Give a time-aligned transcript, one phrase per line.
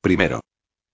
[0.00, 0.40] Primero.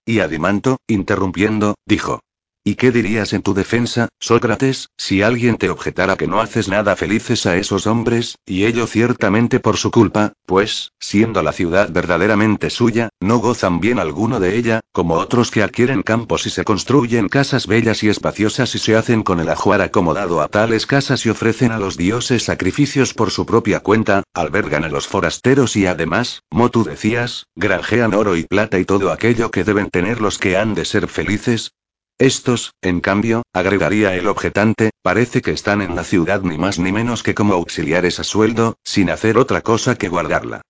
[0.05, 2.19] Y Adimanto, interrumpiendo, dijo.
[2.67, 6.97] ¿Y qué dirías en tu defensa, Sócrates, si alguien te objetara que no haces nada
[6.97, 12.69] felices a esos hombres, y ello ciertamente por su culpa, pues, siendo la ciudad verdaderamente
[12.69, 17.29] suya, no gozan bien alguno de ella, como otros que adquieren campos y se construyen
[17.29, 21.29] casas bellas y espaciosas y se hacen con el ajuar acomodado a tales casas y
[21.29, 26.41] ofrecen a los dioses sacrificios por su propia cuenta, albergan a los forasteros y además,
[26.49, 30.57] como tú decías, granjean oro y plata y todo aquello que deben tener los que
[30.57, 31.71] han de ser felices,
[32.19, 36.91] estos, en cambio, agregaría el objetante, parece que están en la ciudad ni más ni
[36.91, 40.61] menos que como auxiliares a sueldo, sin hacer otra cosa que guardarla.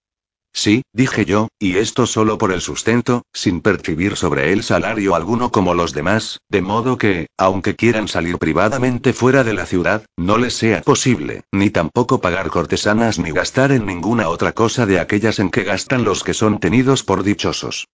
[0.53, 5.51] Sí, dije yo, y esto solo por el sustento, sin percibir sobre él salario alguno
[5.51, 10.39] como los demás, de modo que, aunque quieran salir privadamente fuera de la ciudad, no
[10.39, 15.37] les sea posible, ni tampoco pagar cortesanas ni gastar en ninguna otra cosa de aquellas
[15.37, 17.87] en que gastan los que son tenidos por dichosos.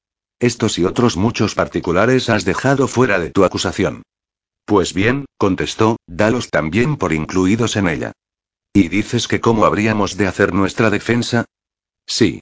[0.44, 4.04] Estos y otros muchos particulares has dejado fuera de tu acusación.
[4.66, 8.12] Pues bien, contestó, dalos también por incluidos en ella.
[8.74, 11.46] ¿Y dices que cómo habríamos de hacer nuestra defensa?
[12.06, 12.42] Sí.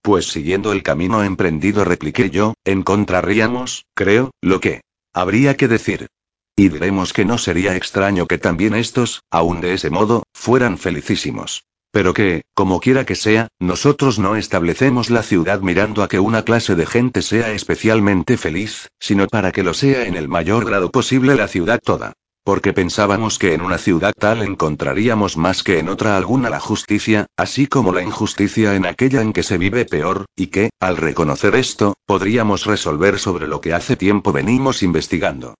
[0.00, 4.82] Pues siguiendo el camino emprendido, repliqué yo, encontraríamos, creo, lo que
[5.12, 6.06] habría que decir.
[6.54, 11.64] Y diremos que no sería extraño que también estos, aun de ese modo, fueran felicísimos.
[11.94, 16.42] Pero que, como quiera que sea, nosotros no establecemos la ciudad mirando a que una
[16.42, 20.90] clase de gente sea especialmente feliz, sino para que lo sea en el mayor grado
[20.90, 22.14] posible la ciudad toda.
[22.42, 27.26] Porque pensábamos que en una ciudad tal encontraríamos más que en otra alguna la justicia,
[27.36, 31.54] así como la injusticia en aquella en que se vive peor, y que, al reconocer
[31.54, 35.54] esto, podríamos resolver sobre lo que hace tiempo venimos investigando.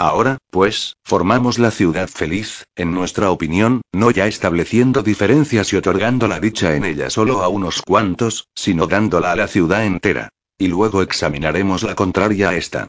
[0.00, 6.28] Ahora, pues, formamos la ciudad feliz, en nuestra opinión, no ya estableciendo diferencias y otorgando
[6.28, 10.28] la dicha en ella solo a unos cuantos, sino dándola a la ciudad entera.
[10.56, 12.86] Y luego examinaremos la contraria a esta.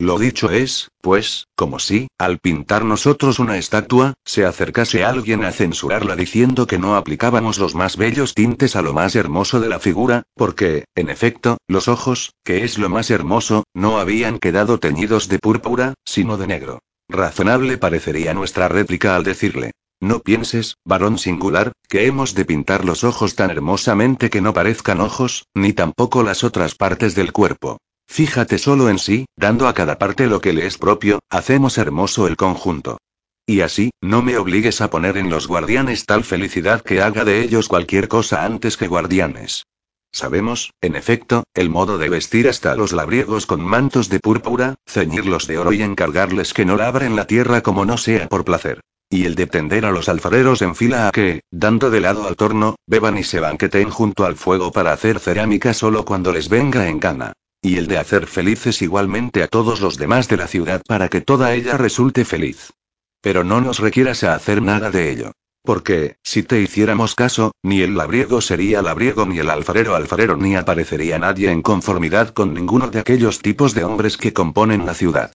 [0.00, 5.52] Lo dicho es, pues, como si, al pintar nosotros una estatua, se acercase alguien a
[5.52, 9.78] censurarla diciendo que no aplicábamos los más bellos tintes a lo más hermoso de la
[9.78, 15.28] figura, porque, en efecto, los ojos, que es lo más hermoso, no habían quedado teñidos
[15.28, 16.78] de púrpura, sino de negro.
[17.06, 19.72] Razonable parecería nuestra réplica al decirle.
[20.00, 25.02] No pienses, varón singular, que hemos de pintar los ojos tan hermosamente que no parezcan
[25.02, 27.76] ojos, ni tampoco las otras partes del cuerpo.
[28.10, 32.26] Fíjate solo en sí, dando a cada parte lo que le es propio, hacemos hermoso
[32.26, 32.98] el conjunto.
[33.46, 37.40] Y así, no me obligues a poner en los guardianes tal felicidad que haga de
[37.40, 39.62] ellos cualquier cosa antes que guardianes.
[40.12, 45.46] Sabemos, en efecto, el modo de vestir hasta los labriegos con mantos de púrpura, ceñirlos
[45.46, 48.80] de oro y encargarles que no labren la tierra como no sea por placer.
[49.08, 52.34] Y el de tender a los alfareros en fila a que, dando de lado al
[52.34, 56.88] torno, beban y se banqueten junto al fuego para hacer cerámica solo cuando les venga
[56.88, 57.34] en gana.
[57.62, 61.20] Y el de hacer felices igualmente a todos los demás de la ciudad para que
[61.20, 62.72] toda ella resulte feliz.
[63.20, 65.32] Pero no nos requieras a hacer nada de ello.
[65.62, 70.56] Porque, si te hiciéramos caso, ni el labriego sería labriego ni el alfarero alfarero ni
[70.56, 75.32] aparecería nadie en conformidad con ninguno de aquellos tipos de hombres que componen la ciudad.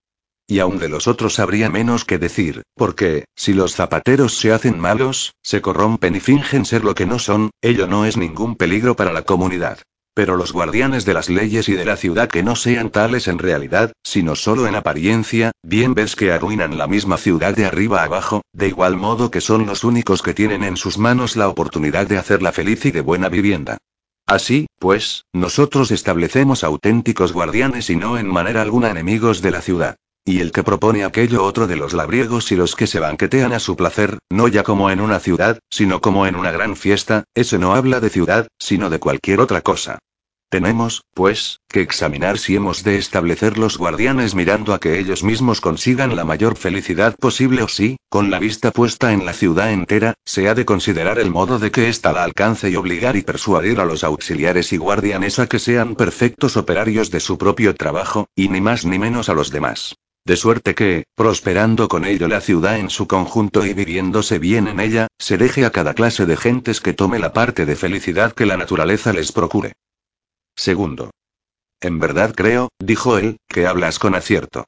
[0.47, 4.79] Y aun de los otros habría menos que decir, porque, si los zapateros se hacen
[4.79, 8.95] malos, se corrompen y fingen ser lo que no son, ello no es ningún peligro
[8.95, 9.79] para la comunidad.
[10.15, 13.37] Pero los guardianes de las leyes y de la ciudad que no sean tales en
[13.37, 18.41] realidad, sino solo en apariencia, bien ves que arruinan la misma ciudad de arriba abajo,
[18.53, 22.17] de igual modo que son los únicos que tienen en sus manos la oportunidad de
[22.17, 23.77] hacerla feliz y de buena vivienda.
[24.25, 29.97] Así, pues, nosotros establecemos auténticos guardianes y no en manera alguna enemigos de la ciudad.
[30.27, 33.59] Y el que propone aquello otro de los labriegos y los que se banquetean a
[33.59, 37.59] su placer, no ya como en una ciudad, sino como en una gran fiesta, ese
[37.59, 39.99] no habla de ciudad, sino de cualquier otra cosa.
[40.49, 45.61] Tenemos, pues, que examinar si hemos de establecer los guardianes mirando a que ellos mismos
[45.61, 50.15] consigan la mayor felicidad posible o si, con la vista puesta en la ciudad entera,
[50.25, 53.79] se ha de considerar el modo de que ésta la alcance y obligar y persuadir
[53.79, 58.49] a los auxiliares y guardianes a que sean perfectos operarios de su propio trabajo, y
[58.49, 59.95] ni más ni menos a los demás.
[60.25, 64.79] De suerte que, prosperando con ello la ciudad en su conjunto y viviéndose bien en
[64.79, 68.47] ella, se deje a cada clase de gentes que tome la parte de felicidad que
[68.47, 69.73] la naturaleza les procure.
[70.55, 71.11] Segundo.
[71.79, 74.65] En verdad creo, dijo él, que hablas con acierto.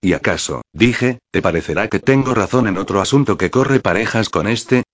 [0.00, 4.46] ¿Y acaso, dije, te parecerá que tengo razón en otro asunto que corre parejas con
[4.46, 4.84] este?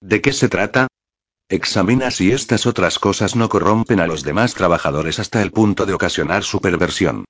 [0.00, 0.86] ¿De qué se trata?
[1.48, 5.94] Examina si estas otras cosas no corrompen a los demás trabajadores hasta el punto de
[5.94, 7.24] ocasionar su perversión.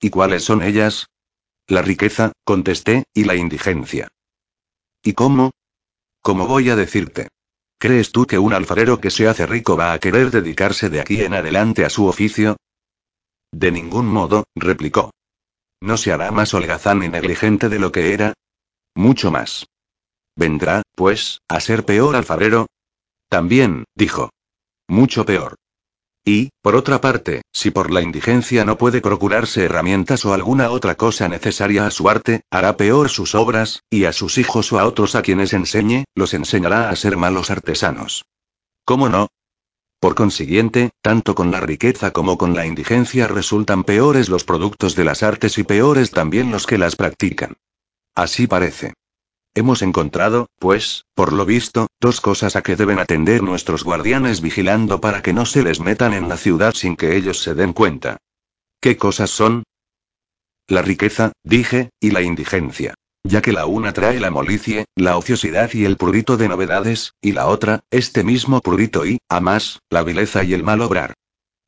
[0.00, 1.06] ¿Y cuáles son ellas?
[1.68, 4.08] La riqueza, contesté, y la indigencia.
[5.02, 5.52] ¿Y cómo?
[6.20, 7.28] ¿Cómo voy a decirte?
[7.78, 11.20] ¿Crees tú que un alfarero que se hace rico va a querer dedicarse de aquí
[11.22, 12.56] en adelante a su oficio?
[13.50, 15.10] De ningún modo, replicó.
[15.80, 18.34] ¿No se hará más holgazán y negligente de lo que era?
[18.94, 19.66] Mucho más.
[20.36, 22.66] ¿Vendrá, pues, a ser peor alfarero?
[23.28, 24.30] También, dijo.
[24.88, 25.56] Mucho peor.
[26.24, 30.94] Y, por otra parte, si por la indigencia no puede procurarse herramientas o alguna otra
[30.94, 34.86] cosa necesaria a su arte, hará peor sus obras, y a sus hijos o a
[34.86, 38.24] otros a quienes enseñe, los enseñará a ser malos artesanos.
[38.84, 39.28] ¿Cómo no?
[39.98, 45.04] Por consiguiente, tanto con la riqueza como con la indigencia resultan peores los productos de
[45.04, 47.56] las artes y peores también los que las practican.
[48.14, 48.94] Así parece.
[49.54, 55.00] Hemos encontrado, pues, por lo visto, dos cosas a que deben atender nuestros guardianes vigilando
[55.00, 58.16] para que no se les metan en la ciudad sin que ellos se den cuenta.
[58.80, 59.64] ¿Qué cosas son?
[60.68, 62.94] La riqueza, dije, y la indigencia.
[63.24, 67.32] Ya que la una trae la molicie, la ociosidad y el prurito de novedades, y
[67.32, 71.12] la otra, este mismo prurito y, a más, la vileza y el mal obrar.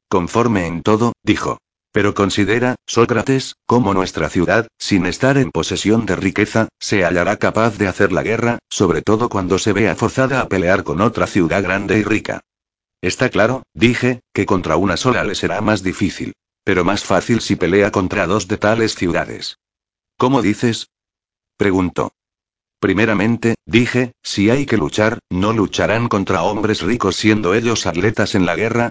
[0.09, 1.59] Conforme en todo, dijo.
[1.95, 7.79] Pero considera, Sócrates, cómo nuestra ciudad, sin estar en posesión de riqueza, se hallará capaz
[7.79, 11.63] de hacer la guerra, sobre todo cuando se vea forzada a pelear con otra ciudad
[11.63, 12.41] grande y rica.
[13.01, 16.33] Está claro, dije, que contra una sola le será más difícil.
[16.65, 19.59] Pero más fácil si pelea contra dos de tales ciudades.
[20.19, 20.89] ¿Cómo dices?
[21.57, 22.11] preguntó.
[22.81, 28.47] Primeramente, dije, si hay que luchar, ¿no lucharán contra hombres ricos siendo ellos atletas en
[28.47, 28.91] la guerra?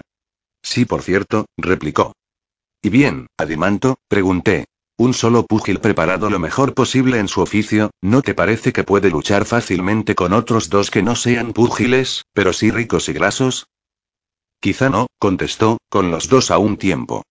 [0.62, 2.14] Sí, por cierto, replicó.
[2.84, 3.96] ¿Y bien, Adimanto?
[4.08, 4.66] pregunté.
[4.98, 9.08] Un solo púgil preparado lo mejor posible en su oficio, ¿no te parece que puede
[9.08, 13.68] luchar fácilmente con otros dos que no sean púgiles, pero sí ricos y grasos?
[14.60, 17.22] Quizá no, contestó, con los dos a un tiempo.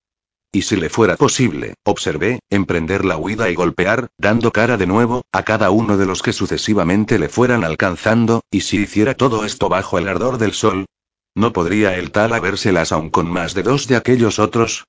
[0.51, 5.21] Y si le fuera posible, observé, emprender la huida y golpear, dando cara de nuevo,
[5.31, 9.69] a cada uno de los que sucesivamente le fueran alcanzando, y si hiciera todo esto
[9.69, 10.87] bajo el ardor del sol,
[11.35, 14.85] ¿no podría el tal habérselas aún con más de dos de aquellos otros?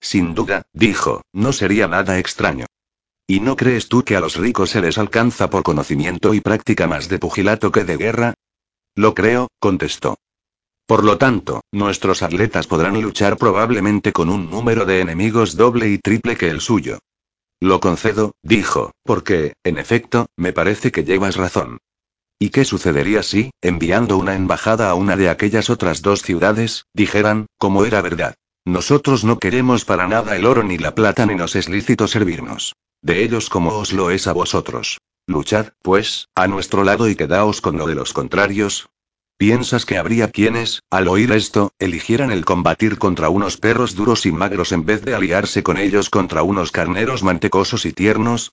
[0.00, 2.66] Sin duda, dijo, no sería nada extraño.
[3.26, 6.86] ¿Y no crees tú que a los ricos se les alcanza por conocimiento y práctica
[6.86, 8.34] más de pugilato que de guerra?
[8.94, 10.16] Lo creo, contestó.
[10.86, 15.98] Por lo tanto, nuestros atletas podrán luchar probablemente con un número de enemigos doble y
[15.98, 16.98] triple que el suyo.
[17.60, 21.78] Lo concedo, dijo, porque, en efecto, me parece que llevas razón.
[22.38, 27.46] ¿Y qué sucedería si, enviando una embajada a una de aquellas otras dos ciudades, dijeran,
[27.58, 28.36] como era verdad?
[28.64, 32.74] Nosotros no queremos para nada el oro ni la plata ni nos es lícito servirnos.
[33.02, 34.98] De ellos como os lo es a vosotros.
[35.26, 38.88] Luchad, pues, a nuestro lado y quedaos con lo de los contrarios.
[39.36, 44.32] ¿Piensas que habría quienes, al oír esto, eligieran el combatir contra unos perros duros y
[44.32, 48.52] magros en vez de aliarse con ellos contra unos carneros mantecosos y tiernos?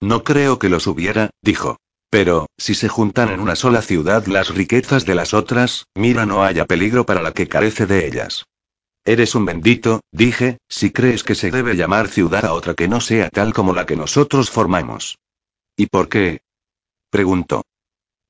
[0.00, 1.78] No creo que los hubiera, dijo.
[2.10, 6.44] Pero, si se juntan en una sola ciudad las riquezas de las otras, mira no
[6.44, 8.44] haya peligro para la que carece de ellas.
[9.08, 13.00] Eres un bendito, dije, si crees que se debe llamar ciudad a otra que no
[13.00, 15.16] sea tal como la que nosotros formamos.
[15.78, 16.42] ¿Y por qué?
[17.08, 17.62] preguntó.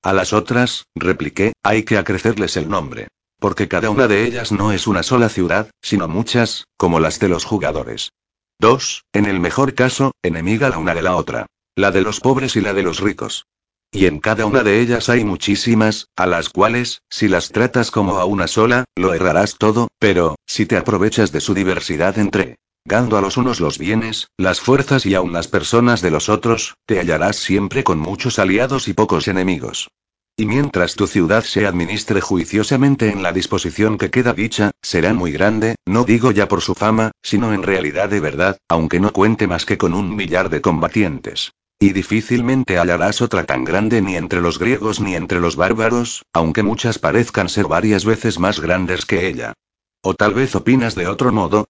[0.05, 3.09] A las otras, repliqué, hay que acrecerles el nombre.
[3.41, 7.29] Porque cada una de ellas no es una sola ciudad, sino muchas, como las de
[7.29, 8.13] los jugadores.
[8.61, 11.47] Dos, en el mejor caso, enemiga la una de la otra.
[11.75, 13.47] La de los pobres y la de los ricos.
[13.91, 18.19] Y en cada una de ellas hay muchísimas, a las cuales, si las tratas como
[18.19, 23.19] a una sola, lo errarás todo, pero, si te aprovechas de su diversidad entre gando
[23.19, 26.99] a los unos los bienes, las fuerzas y aun las personas de los otros, te
[26.99, 29.89] hallarás siempre con muchos aliados y pocos enemigos.
[30.37, 35.33] Y mientras tu ciudad se administre juiciosamente en la disposición que queda dicha, será muy
[35.33, 39.47] grande, no digo ya por su fama, sino en realidad de verdad, aunque no cuente
[39.47, 41.53] más que con un millar de combatientes.
[41.81, 46.65] Y difícilmente hallarás otra tan grande ni entre los griegos ni entre los bárbaros, aunque
[46.65, 49.55] muchas parezcan ser varias veces más grandes que ella.
[50.03, 51.69] ¿O tal vez opinas de otro modo?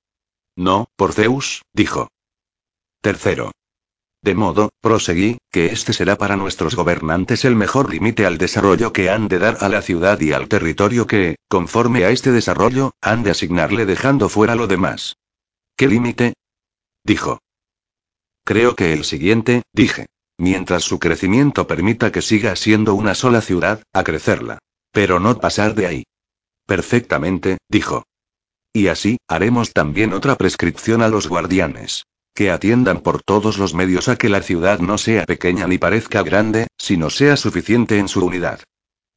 [0.57, 2.09] No, por Zeus, dijo.
[3.03, 3.53] Tercero.
[4.23, 9.11] De modo, proseguí, que este será para nuestros gobernantes el mejor límite al desarrollo que
[9.11, 13.23] han de dar a la ciudad y al territorio que, conforme a este desarrollo, han
[13.23, 15.17] de asignarle dejando fuera lo demás.
[15.77, 16.35] ¿Qué límite?
[17.05, 17.39] Dijo.
[18.49, 20.07] Creo que el siguiente, dije.
[20.39, 24.59] Mientras su crecimiento permita que siga siendo una sola ciudad, a crecerla.
[24.91, 26.05] Pero no pasar de ahí.
[26.65, 28.05] Perfectamente, dijo.
[28.73, 32.05] Y así, haremos también otra prescripción a los guardianes.
[32.35, 36.23] Que atiendan por todos los medios a que la ciudad no sea pequeña ni parezca
[36.23, 38.61] grande, sino sea suficiente en su unidad.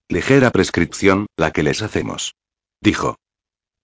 [0.10, 2.36] Ligera prescripción, la que les hacemos.
[2.82, 3.16] Dijo.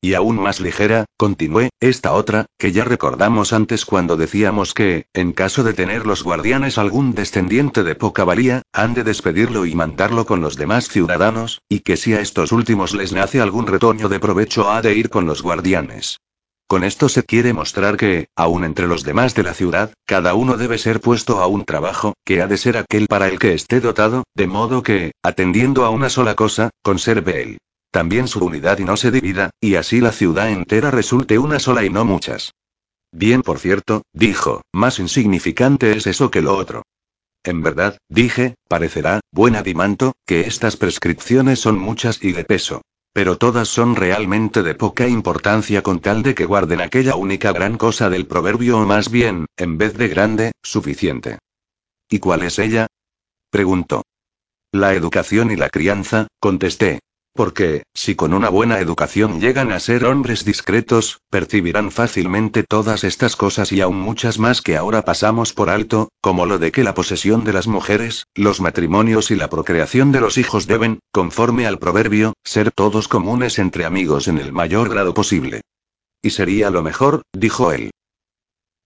[0.08, 5.34] Y aún más ligera, continué, esta otra, que ya recordamos antes cuando decíamos que, en
[5.34, 10.26] caso de tener los guardianes algún descendiente de poca valía, han de despedirlo y mandarlo
[10.26, 14.22] con los demás ciudadanos, y que si a estos últimos les nace algún retoño de
[14.22, 16.22] provecho ha de ir con los guardianes.
[16.68, 20.56] Con esto se quiere mostrar que, aun entre los demás de la ciudad, cada uno
[20.56, 23.82] debe ser puesto a un trabajo, que ha de ser aquel para el que esté
[23.82, 27.58] dotado, de modo que, atendiendo a una sola cosa, conserve él
[27.98, 31.84] también su unidad y no se divida, y así la ciudad entera resulte una sola
[31.84, 32.54] y no muchas.
[33.12, 36.84] Bien, por cierto, dijo, más insignificante es eso que lo otro.
[37.44, 42.84] En verdad, dije, parecerá, buen adimanto, que estas prescripciones son muchas y de peso.
[43.14, 47.80] Pero todas son realmente de poca importancia con tal de que guarden aquella única gran
[47.80, 51.40] cosa del proverbio o más bien, en vez de grande, suficiente.
[52.12, 52.86] ¿Y cuál es ella?
[53.50, 54.04] preguntó.
[54.72, 57.00] La educación y la crianza, contesté.
[57.38, 63.36] Porque, si con una buena educación llegan a ser hombres discretos, percibirán fácilmente todas estas
[63.36, 66.96] cosas y aún muchas más que ahora pasamos por alto, como lo de que la
[66.96, 71.78] posesión de las mujeres, los matrimonios y la procreación de los hijos deben, conforme al
[71.78, 75.62] proverbio, ser todos comunes entre amigos en el mayor grado posible.
[76.24, 77.92] Y sería lo mejor, dijo él.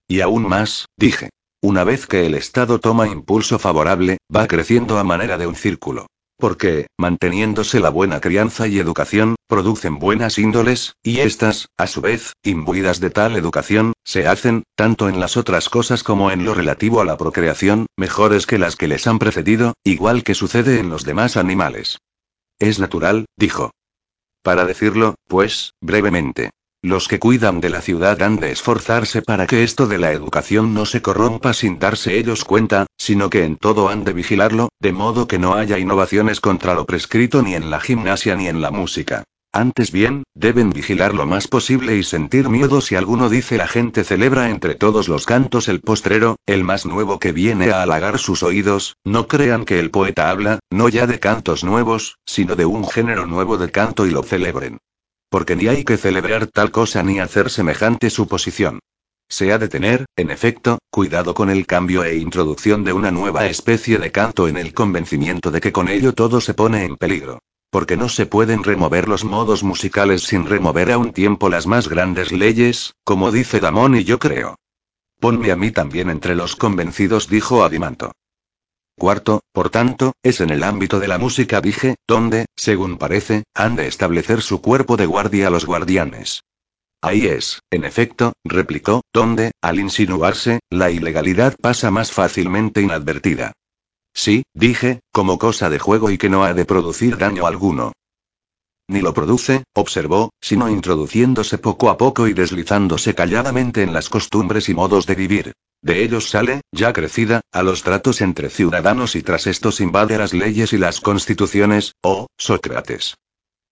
[0.10, 1.30] Y aún más, dije.
[1.62, 6.08] Una vez que el Estado toma impulso favorable, va creciendo a manera de un círculo.
[6.42, 12.34] Porque, manteniéndose la buena crianza y educación, producen buenas índoles, y éstas, a su vez,
[12.42, 17.00] imbuidas de tal educación, se hacen, tanto en las otras cosas como en lo relativo
[17.00, 21.06] a la procreación, mejores que las que les han precedido, igual que sucede en los
[21.06, 22.00] demás animales.
[22.58, 23.70] Es natural, dijo.
[24.42, 26.50] Para decirlo, pues, brevemente.
[26.84, 30.74] Los que cuidan de la ciudad han de esforzarse para que esto de la educación
[30.74, 34.92] no se corrompa sin darse ellos cuenta, sino que en todo han de vigilarlo, de
[34.92, 38.72] modo que no haya innovaciones contra lo prescrito ni en la gimnasia ni en la
[38.72, 39.24] música.
[39.54, 44.04] Antes bien, deben vigilar lo más posible y sentir miedo si alguno dice la gente
[44.04, 48.42] celebra entre todos los cantos el postrero, el más nuevo que viene a halagar sus
[48.42, 52.88] oídos, no crean que el poeta habla, no ya de cantos nuevos, sino de un
[52.88, 54.80] género nuevo de canto y lo celebren.
[55.32, 58.82] Porque ni hay que celebrar tal cosa ni hacer semejante suposición.
[59.30, 63.46] Se ha de tener, en efecto, cuidado con el cambio e introducción de una nueva
[63.46, 67.40] especie de canto en el convencimiento de que con ello todo se pone en peligro.
[67.70, 71.88] Porque no se pueden remover los modos musicales sin remover a un tiempo las más
[71.88, 74.58] grandes leyes, como dice Damón y yo creo.
[75.22, 78.12] Ponme a mí también entre los convencidos, dijo Adimanto.
[78.98, 83.76] Cuarto, por tanto, es en el ámbito de la música, dije, donde, según parece, han
[83.76, 86.44] de establecer su cuerpo de guardia los guardianes.
[87.02, 93.54] Ahí es, en efecto, replicó, donde, al insinuarse, la ilegalidad pasa más fácilmente inadvertida.
[94.14, 97.94] Sí, dije, como cosa de juego y que no ha de producir daño alguno.
[98.92, 104.68] Ni lo produce, observó, sino introduciéndose poco a poco y deslizándose calladamente en las costumbres
[104.68, 105.54] y modos de vivir.
[105.82, 110.34] De ellos sale, ya crecida, a los tratos entre ciudadanos y tras estos invade las
[110.34, 113.16] leyes y las constituciones, oh, Sócrates.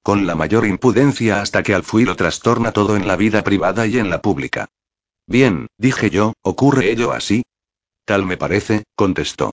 [0.01, 3.85] Con la mayor impudencia hasta que al fui lo trastorna todo en la vida privada
[3.87, 4.69] y en la pública.
[5.27, 7.43] Bien, dije yo, ¿ocurre ello así?
[8.05, 9.51] Tal me parece, contestó.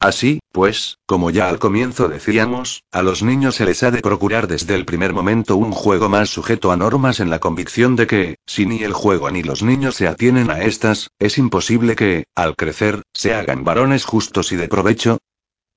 [0.00, 4.46] Así, pues, como ya al comienzo decíamos, a los niños se les ha de procurar
[4.46, 8.36] desde el primer momento un juego más sujeto a normas en la convicción de que,
[8.46, 12.54] si ni el juego ni los niños se atienen a estas, es imposible que, al
[12.54, 15.18] crecer, se hagan varones justos y de provecho.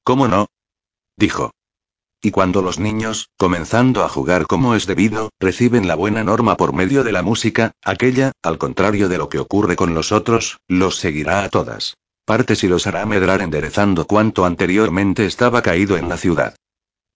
[0.03, 0.45] ¿Cómo no?
[1.17, 1.49] dijo.
[2.21, 6.73] Y cuando los niños, comenzando a jugar como es debido, reciben la buena norma por
[6.73, 10.97] medio de la música, aquella, al contrario de lo que ocurre con los otros, los
[10.97, 16.17] seguirá a todas partes y los hará medrar enderezando cuanto anteriormente estaba caído en la
[16.17, 16.55] ciudad.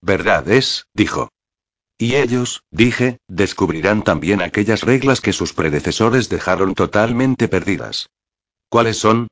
[0.01, 1.29] Verdad es, dijo.
[1.97, 8.09] Y ellos, dije, descubrirán también aquellas reglas que sus predecesores dejaron totalmente perdidas.
[8.69, 9.27] ¿Cuáles son?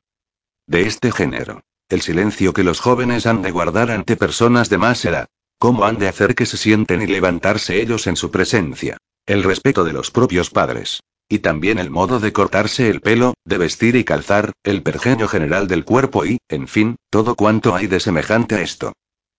[0.66, 1.60] De este género.
[1.90, 5.26] El silencio que los jóvenes han de guardar ante personas de más edad.
[5.58, 8.96] ¿Cómo han de hacer que se sienten y levantarse ellos en su presencia?
[9.26, 11.00] El respeto de los propios padres.
[11.28, 15.68] Y también el modo de cortarse el pelo, de vestir y calzar, el pergeño general
[15.68, 18.92] del cuerpo y, en fin, todo cuanto hay de semejante a esto.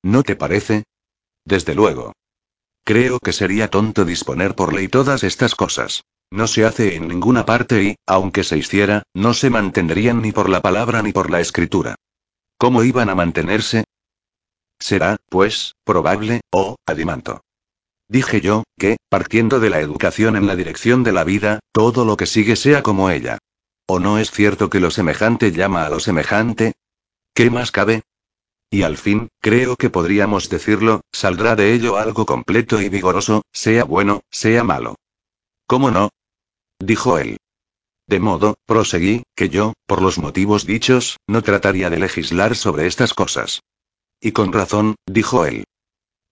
[0.03, 0.83] ¿No te parece?
[1.45, 2.13] Desde luego.
[2.83, 6.03] Creo que sería tonto disponer por ley todas estas cosas.
[6.31, 10.49] No se hace en ninguna parte y, aunque se hiciera, no se mantendrían ni por
[10.49, 11.95] la palabra ni por la escritura.
[12.57, 13.83] ¿Cómo iban a mantenerse?
[14.79, 17.41] Será, pues, probable, oh, adimanto.
[18.07, 22.17] Dije yo, que, partiendo de la educación en la dirección de la vida, todo lo
[22.17, 23.39] que sigue sea como ella.
[23.87, 26.73] ¿O no es cierto que lo semejante llama a lo semejante?
[27.33, 28.03] ¿Qué más cabe?
[28.69, 33.83] Y al fin, creo que podríamos decirlo, saldrá de ello algo completo y vigoroso, sea
[33.83, 34.95] bueno, sea malo.
[35.67, 36.09] ¿Cómo no?
[36.79, 37.37] dijo él.
[38.07, 43.13] De modo, proseguí, que yo, por los motivos dichos, no trataría de legislar sobre estas
[43.13, 43.61] cosas.
[44.21, 45.65] Y con razón, dijo él.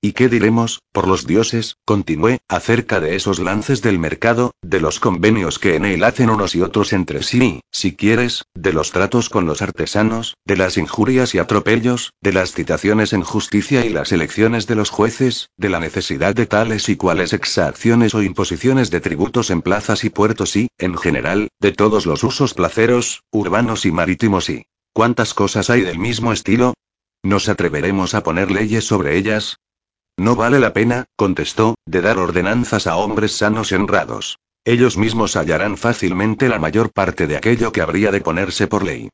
[0.06, 1.78] ¿Y qué diremos, por los dioses?
[1.86, 6.56] Continué, acerca de esos lances del mercado, de los convenios que en él hacen unos
[6.56, 11.34] y otros entre sí, si quieres, de los tratos con los artesanos, de las injurias
[11.34, 15.80] y atropellos, de las citaciones en justicia y las elecciones de los jueces, de la
[15.80, 20.68] necesidad de tales y cuales exacciones o imposiciones de tributos en plazas y puertos y,
[20.80, 24.66] en general, de todos los usos placeros, urbanos y marítimos y.
[24.92, 26.74] ¿Cuántas cosas hay del mismo estilo?
[27.24, 29.60] ¿Nos atreveremos a poner leyes sobre ellas?
[30.18, 34.38] No vale la pena, contestó, de dar ordenanzas a hombres sanos y honrados.
[34.66, 39.10] Ellos mismos hallarán fácilmente la mayor parte de aquello que habría de ponerse por ley.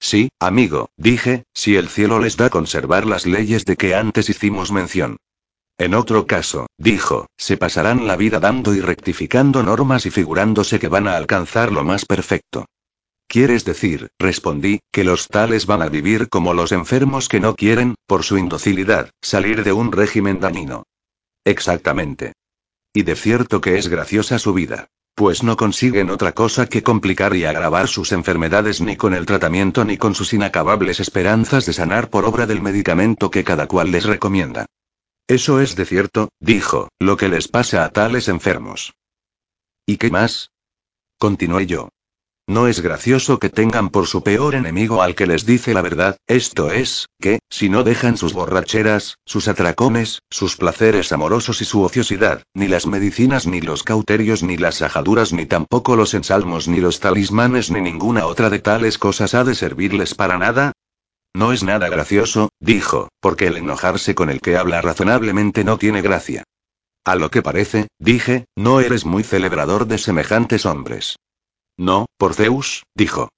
[0.00, 4.72] Sí, amigo, dije, si el cielo les da conservar las leyes de que antes hicimos
[4.72, 5.16] mención.
[5.78, 10.88] En otro caso, dijo, se pasarán la vida dando y rectificando normas y figurándose que
[10.88, 12.66] van a alcanzar lo más perfecto.
[13.32, 17.94] ¿Quieres decir, respondí, que los tales van a vivir como los enfermos que no quieren,
[18.06, 20.84] por su indocilidad, salir de un régimen dañino?
[21.42, 22.34] Exactamente.
[22.92, 24.88] Y de cierto que es graciosa su vida.
[25.14, 29.86] Pues no consiguen otra cosa que complicar y agravar sus enfermedades ni con el tratamiento
[29.86, 34.04] ni con sus inacabables esperanzas de sanar por obra del medicamento que cada cual les
[34.04, 34.66] recomienda.
[35.26, 38.92] Eso es de cierto, dijo, lo que les pasa a tales enfermos.
[39.86, 40.50] ¿Y qué más?
[41.18, 41.88] Continué yo.
[42.48, 46.16] No es gracioso que tengan por su peor enemigo al que les dice la verdad,
[46.26, 51.82] esto es, que, si no dejan sus borracheras, sus atracones, sus placeres amorosos y su
[51.82, 56.80] ociosidad, ni las medicinas ni los cauterios ni las ajaduras ni tampoco los ensalmos ni
[56.80, 60.72] los talismanes ni ninguna otra de tales cosas ha de servirles para nada,
[61.34, 66.02] no es nada gracioso, dijo, porque el enojarse con el que habla razonablemente no tiene
[66.02, 66.44] gracia.
[67.04, 71.16] A lo que parece, dije, no eres muy celebrador de semejantes hombres.
[71.78, 73.30] No, por Zeus, dijo.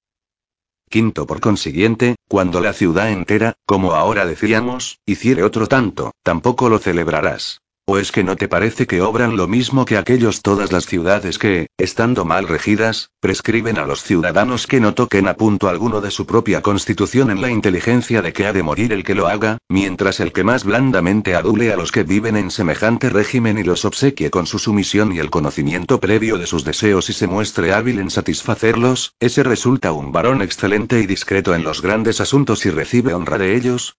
[0.91, 6.77] Quinto, por consiguiente, cuando la ciudad entera, como ahora decíamos, hiciere otro tanto, tampoco lo
[6.77, 7.61] celebrarás.
[7.87, 11.37] ¿O es que no te parece que obran lo mismo que aquellos todas las ciudades
[11.37, 16.09] que, estando mal regidas, prescriben a los ciudadanos que no toquen a punto alguno de
[16.09, 19.59] su propia constitución en la inteligencia de que ha de morir el que lo haga,
[19.69, 23.85] mientras el que más blandamente adule a los que viven en semejante régimen y los
[23.85, 27.99] obsequie con su sumisión y el conocimiento previo de sus deseos y se muestre hábil
[27.99, 33.13] en satisfacerlos, ese resulta un varón excelente y discreto en los grandes asuntos y recibe
[33.13, 33.95] honra de ellos?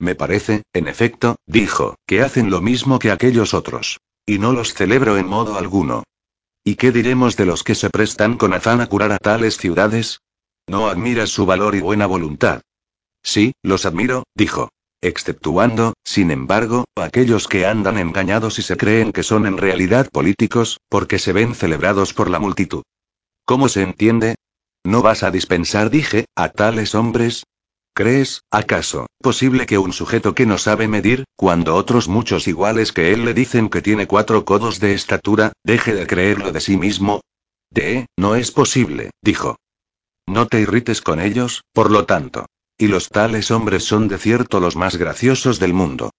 [0.00, 4.00] Me parece, en efecto, dijo, que hacen lo mismo que aquellos otros.
[4.24, 6.04] Y no los celebro en modo alguno.
[6.64, 10.20] ¿Y qué diremos de los que se prestan con afán a curar a tales ciudades?
[10.66, 12.62] ¿No admiras su valor y buena voluntad?
[13.22, 14.70] Sí, los admiro, dijo.
[15.02, 20.78] Exceptuando, sin embargo, aquellos que andan engañados y se creen que son en realidad políticos,
[20.88, 22.82] porque se ven celebrados por la multitud.
[23.44, 24.36] ¿Cómo se entiende?
[24.84, 27.44] ¿No vas a dispensar, dije, a tales hombres?
[28.00, 33.12] ¿Crees, acaso, posible que un sujeto que no sabe medir, cuando otros muchos iguales que
[33.12, 37.20] él le dicen que tiene cuatro codos de estatura, deje de creerlo de sí mismo?
[37.70, 39.56] De, no es posible, dijo.
[40.26, 42.46] No te irrites con ellos, por lo tanto.
[42.78, 46.10] Y los tales hombres son de cierto los más graciosos del mundo.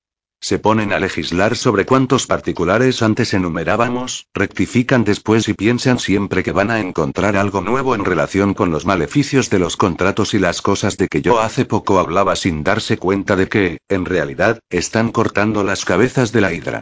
[0.43, 6.51] Se ponen a legislar sobre cuántos particulares antes enumerábamos, rectifican después y piensan siempre que
[6.51, 10.63] van a encontrar algo nuevo en relación con los maleficios de los contratos y las
[10.63, 15.11] cosas de que yo hace poco hablaba sin darse cuenta de que, en realidad, están
[15.11, 16.81] cortando las cabezas de la hidra.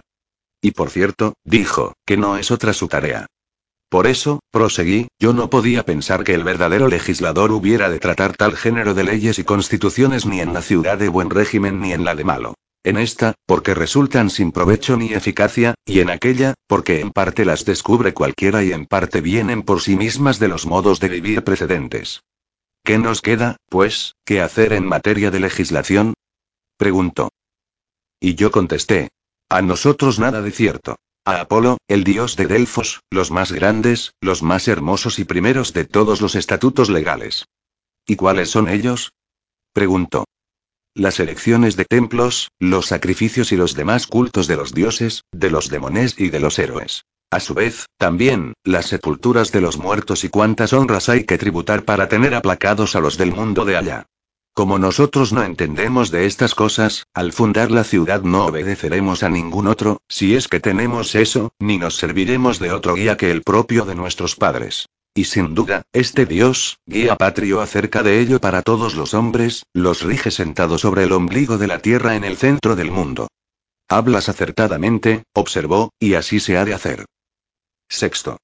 [0.61, 3.25] Y por cierto, dijo, que no es otra su tarea.
[3.89, 8.55] Por eso, proseguí, yo no podía pensar que el verdadero legislador hubiera de tratar tal
[8.55, 12.15] género de leyes y constituciones ni en la ciudad de buen régimen ni en la
[12.15, 12.53] de malo.
[12.83, 17.65] En esta, porque resultan sin provecho ni eficacia, y en aquella, porque en parte las
[17.65, 22.23] descubre cualquiera y en parte vienen por sí mismas de los modos de vivir precedentes.
[22.83, 26.13] ¿Qué nos queda, pues, que hacer en materia de legislación?
[26.77, 27.29] preguntó.
[28.21, 29.09] Y yo contesté.
[29.49, 30.95] A nosotros nada de cierto.
[31.25, 35.83] A Apolo, el dios de Delfos, los más grandes, los más hermosos y primeros de
[35.83, 37.45] todos los estatutos legales.
[38.07, 39.11] ¿Y cuáles son ellos?
[39.73, 40.23] preguntó
[40.99, 45.69] las elecciones de templos, los sacrificios y los demás cultos de los dioses, de los
[45.69, 47.05] demones y de los héroes.
[47.31, 51.85] A su vez, también, las sepulturas de los muertos y cuántas honras hay que tributar
[51.85, 54.05] para tener aplacados a los del mundo de allá.
[54.53, 59.67] Como nosotros no entendemos de estas cosas, al fundar la ciudad no obedeceremos a ningún
[59.67, 63.85] otro, si es que tenemos eso, ni nos serviremos de otro guía que el propio
[63.85, 64.88] de nuestros padres.
[65.19, 70.01] Y sin duda, este Dios, guía patrio acerca de ello para todos los hombres, los
[70.01, 73.27] rige sentado sobre el ombligo de la tierra en el centro del mundo.
[73.89, 77.03] Hablas acertadamente, observó, y así se ha de hacer.
[77.89, 78.38] Sexto.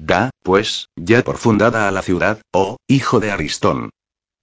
[0.00, 3.90] Da, pues, ya por fundada a la ciudad, oh, hijo de Aristón.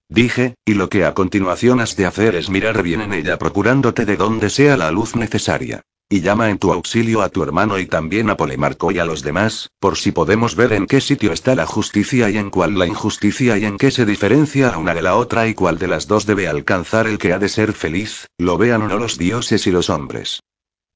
[0.07, 4.05] Dije, y lo que a continuación has de hacer es mirar bien en ella procurándote
[4.05, 5.81] de donde sea la luz necesaria.
[6.09, 9.23] Y llama en tu auxilio a tu hermano y también a Polemarco y a los
[9.23, 12.87] demás, por si podemos ver en qué sitio está la justicia y en cuál la
[12.87, 16.25] injusticia y en qué se diferencia una de la otra y cuál de las dos
[16.25, 19.71] debe alcanzar el que ha de ser feliz, lo vean o no los dioses y
[19.71, 20.39] los hombres.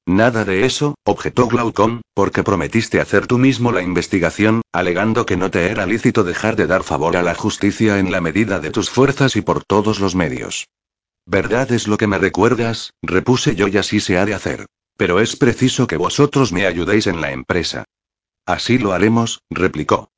[0.06, 5.50] Nada de eso, objetó Glaucón, porque prometiste hacer tú mismo la investigación, alegando que no
[5.50, 8.88] te era lícito dejar de dar favor a la justicia en la medida de tus
[8.88, 10.68] fuerzas y por todos los medios.
[11.26, 14.66] Verdad es lo que me recuerdas, repuse yo y así se ha de hacer.
[15.02, 17.86] Pero es preciso que vosotros me ayudéis en la empresa.
[18.46, 20.12] Así lo haremos, replicó.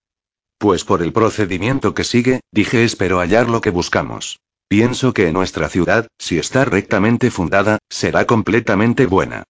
[0.59, 4.41] Pues por el procedimiento que sigue, dije espero hallar lo que buscamos.
[4.69, 9.45] Pienso que nuestra ciudad, si está rectamente fundada, será completamente buena.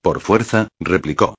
[0.00, 1.34] Por fuerza, replicó.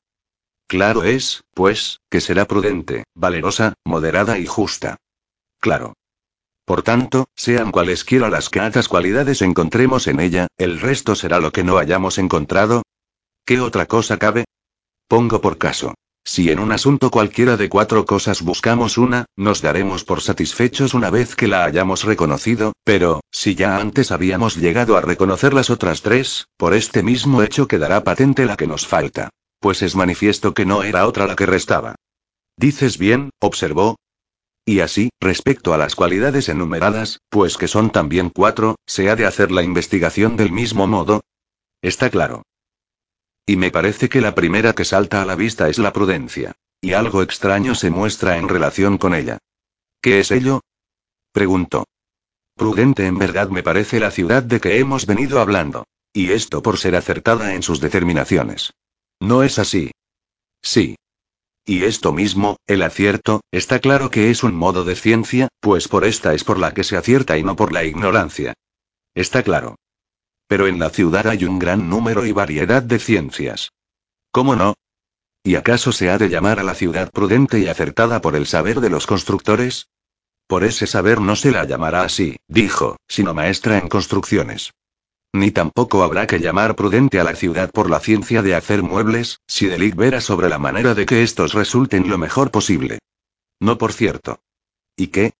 [0.68, 4.98] Claro es, pues, que será prudente, valerosa, moderada y justa.
[5.62, 5.94] Claro.
[6.66, 11.52] Por tanto, sean cualesquiera las que altas cualidades encontremos en ella, el resto será lo
[11.52, 12.84] que no hayamos encontrado,
[13.50, 14.46] ¿Qué otra cosa cabe?
[15.08, 15.96] Pongo por caso.
[16.24, 21.10] Si en un asunto cualquiera de cuatro cosas buscamos una, nos daremos por satisfechos una
[21.10, 26.04] vez que la hayamos reconocido, pero, si ya antes habíamos llegado a reconocer las otras
[26.04, 29.32] tres, por este mismo hecho quedará patente la que nos falta.
[29.60, 31.96] Pues es manifiesto que no era otra la que restaba.
[32.56, 33.96] Dices bien, observó.
[34.64, 39.26] Y así, respecto a las cualidades enumeradas, pues que son también cuatro, se ha de
[39.26, 41.22] hacer la investigación del mismo modo.
[41.82, 42.44] Está claro.
[43.50, 46.52] Y me parece que la primera que salta a la vista es la prudencia.
[46.82, 49.40] Y algo extraño se muestra en relación con ella.
[50.04, 50.62] ¿Qué es ello?
[51.32, 51.88] Preguntó.
[52.56, 55.88] Prudente en verdad me parece la ciudad de que hemos venido hablando.
[56.14, 58.72] Y esto por ser acertada en sus determinaciones.
[59.20, 59.90] ¿No es así?
[60.62, 60.96] Sí.
[61.66, 66.06] Y esto mismo, el acierto, está claro que es un modo de ciencia, pues por
[66.06, 68.54] esta es por la que se acierta y no por la ignorancia.
[69.16, 69.76] Está claro.
[70.50, 73.72] Pero en la ciudad hay un gran número y variedad de ciencias.
[74.32, 74.74] ¿Cómo no?
[75.44, 78.80] ¿Y acaso se ha de llamar a la ciudad prudente y acertada por el saber
[78.80, 79.90] de los constructores?
[80.48, 84.74] Por ese saber no se la llamará así, dijo, sino maestra en construcciones.
[85.34, 89.42] Ni tampoco habrá que llamar prudente a la ciudad por la ciencia de hacer muebles,
[89.46, 92.98] si deliberara sobre la manera de que estos resulten lo mejor posible.
[93.60, 94.42] No por cierto.
[94.96, 95.34] ¿Y qué?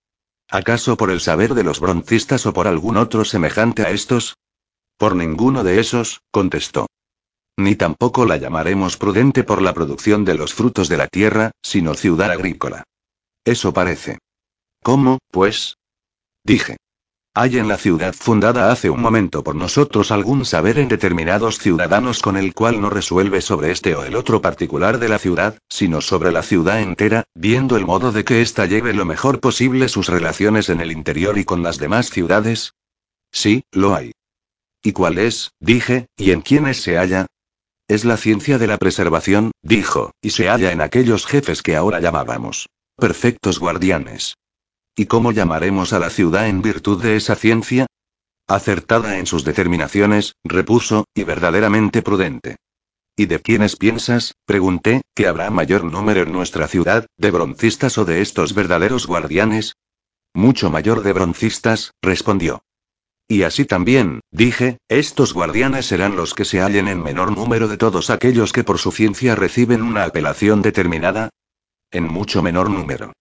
[0.48, 4.38] ¿Acaso por el saber de los broncistas o por algún otro semejante a estos?
[5.00, 6.88] Por ninguno de esos, contestó.
[7.58, 11.94] Ni tampoco la llamaremos prudente por la producción de los frutos de la tierra, sino
[11.94, 12.84] ciudad agrícola.
[13.46, 14.18] Eso parece.
[14.84, 15.78] ¿Cómo, pues?
[16.44, 16.76] Dije.
[17.34, 22.22] ¿Hay en la ciudad fundada hace un momento por nosotros algún saber en determinados ciudadanos
[22.22, 26.02] con el cual no resuelve sobre este o el otro particular de la ciudad, sino
[26.02, 30.10] sobre la ciudad entera, viendo el modo de que ésta lleve lo mejor posible sus
[30.10, 32.74] relaciones en el interior y con las demás ciudades?
[33.32, 34.12] Sí, lo hay.
[34.82, 35.52] ¿Y cuál es?
[35.60, 37.28] dije, ¿y en quiénes se halla?
[37.88, 42.00] Es la ciencia de la preservación, dijo, y se halla en aquellos jefes que ahora
[42.00, 44.36] llamábamos perfectos guardianes.
[44.96, 47.88] ¿Y cómo llamaremos a la ciudad en virtud de esa ciencia?
[48.48, 52.58] Acertada en sus determinaciones, repuso, y verdaderamente prudente.
[53.16, 54.34] ¿Y de quiénes piensas?
[54.46, 59.74] pregunté, que habrá mayor número en nuestra ciudad, de broncistas o de estos verdaderos guardianes?
[60.34, 62.62] Mucho mayor de broncistas, respondió.
[63.32, 67.78] Y así también, dije, estos guardianes serán los que se hallen en menor número de
[67.78, 71.30] todos aquellos que por su ciencia reciben una apelación determinada.
[71.92, 73.14] En mucho menor número.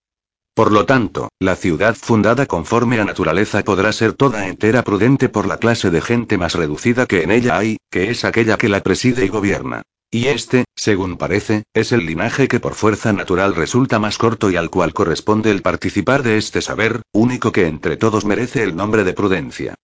[0.54, 5.46] Por lo tanto, la ciudad fundada conforme a naturaleza podrá ser toda entera prudente por
[5.46, 8.82] la clase de gente más reducida que en ella hay, que es aquella que la
[8.82, 9.82] preside y gobierna.
[10.10, 14.56] Y este, según parece, es el linaje que por fuerza natural resulta más corto y
[14.56, 19.04] al cual corresponde el participar de este saber, único que entre todos merece el nombre
[19.04, 19.74] de prudencia.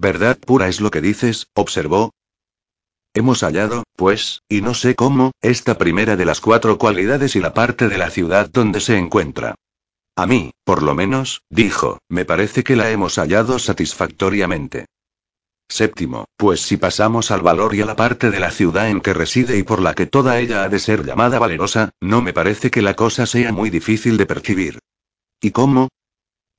[0.00, 2.12] Verdad pura es lo que dices, observó.
[3.14, 7.52] Hemos hallado, pues, y no sé cómo, esta primera de las cuatro cualidades y la
[7.52, 9.56] parte de la ciudad donde se encuentra.
[10.14, 14.86] A mí, por lo menos, dijo, me parece que la hemos hallado satisfactoriamente.
[15.68, 19.14] Séptimo, pues si pasamos al valor y a la parte de la ciudad en que
[19.14, 22.70] reside y por la que toda ella ha de ser llamada valerosa, no me parece
[22.70, 24.78] que la cosa sea muy difícil de percibir.
[25.40, 25.88] ¿Y cómo?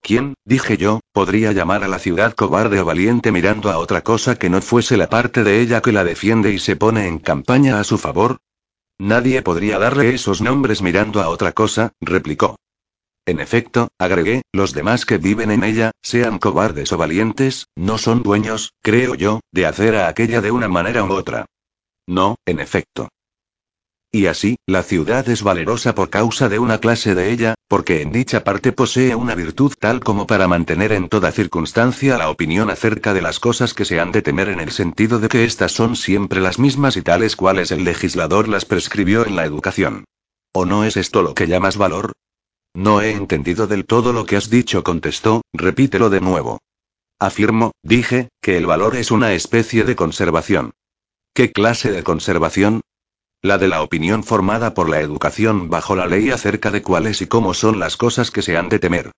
[0.02, 4.36] ¿Quién, dije yo, podría llamar a la ciudad cobarde o valiente mirando a otra cosa
[4.36, 7.80] que no fuese la parte de ella que la defiende y se pone en campaña
[7.80, 8.38] a su favor?
[8.98, 12.56] Nadie podría darle esos nombres mirando a otra cosa, replicó.
[13.26, 18.24] En efecto, agregué, los demás que viven en ella, sean cobardes o valientes, no son
[18.24, 21.46] dueños, creo yo, de hacer a aquella de una manera u otra.
[22.08, 23.10] No, en efecto.
[24.12, 28.12] Y así, la ciudad es valerosa por causa de una clase de ella, porque en
[28.12, 33.14] dicha parte posee una virtud tal como para mantener en toda circunstancia la opinión acerca
[33.14, 35.96] de las cosas que se han de temer en el sentido de que éstas son
[35.96, 40.06] siempre las mismas y tales cuales el legislador las prescribió en la educación.
[40.54, 42.14] ¿O no es esto lo que llamas valor?
[42.74, 46.58] No he entendido del todo lo que has dicho, contestó, repítelo de nuevo.
[47.20, 50.72] Afirmo, dije, que el valor es una especie de conservación.
[51.36, 52.82] ¿Qué clase de conservación?
[53.42, 57.28] La de la opinión formada por la educación bajo la ley acerca de cuáles y
[57.28, 59.12] cómo son las cosas que se han de temer.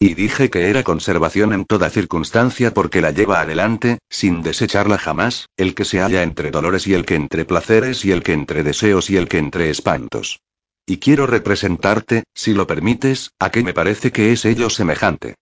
[0.00, 5.46] Y dije que era conservación en toda circunstancia porque la lleva adelante, sin desecharla jamás,
[5.56, 8.64] el que se halla entre dolores y el que entre placeres y el que entre
[8.64, 10.40] deseos y el que entre espantos.
[10.84, 15.34] Y quiero representarte, si lo permites, a qué me parece que es ello semejante.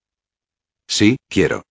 [0.87, 1.66] Sí, quiero.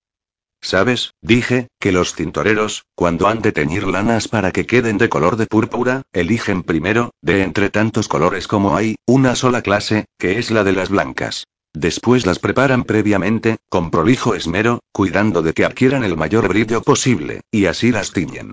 [0.65, 1.13] ¿Sabes?
[1.21, 5.45] Dije, que los tintoreros, cuando han de teñir lanas para que queden de color de
[5.45, 10.63] púrpura, eligen primero, de entre tantos colores como hay, una sola clase, que es la
[10.63, 11.45] de las blancas.
[11.75, 17.41] Después las preparan previamente, con prolijo esmero, cuidando de que adquieran el mayor brillo posible,
[17.51, 18.51] y así las tiñen.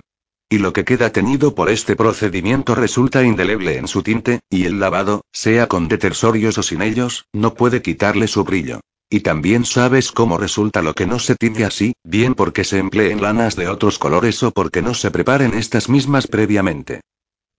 [0.49, 4.79] Y lo que queda teñido por este procedimiento resulta indeleble en su tinte, y el
[4.79, 8.81] lavado, sea con detersorios o sin ellos, no puede quitarle su brillo.
[9.13, 13.21] Y también sabes cómo resulta lo que no se tiñe así, bien porque se empleen
[13.21, 17.01] lanas de otros colores o porque no se preparen estas mismas previamente.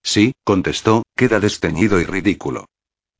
[0.02, 2.66] Sí, contestó, queda desteñido y ridículo.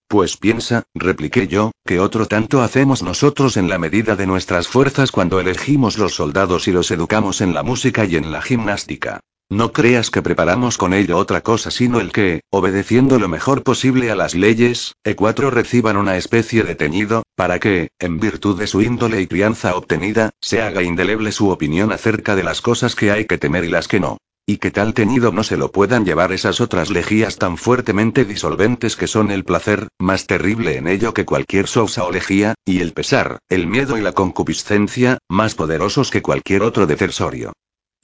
[0.09, 5.13] Pues piensa, repliqué yo, que otro tanto hacemos nosotros en la medida de nuestras fuerzas
[5.13, 9.21] cuando elegimos los soldados y los educamos en la música y en la gimnástica.
[9.51, 14.11] No creas que preparamos con ello otra cosa sino el que, obedeciendo lo mejor posible
[14.11, 18.81] a las leyes, E4 reciban una especie de teñido, para que, en virtud de su
[18.81, 23.27] índole y crianza obtenida, se haga indeleble su opinión acerca de las cosas que hay
[23.27, 24.17] que temer y las que no.
[24.47, 28.97] Y que tal teñido no se lo puedan llevar esas otras lejías tan fuertemente disolventes
[28.97, 32.93] que son el placer, más terrible en ello que cualquier sousa o lejía, y el
[32.93, 37.53] pesar, el miedo y la concupiscencia, más poderosos que cualquier otro decersorio.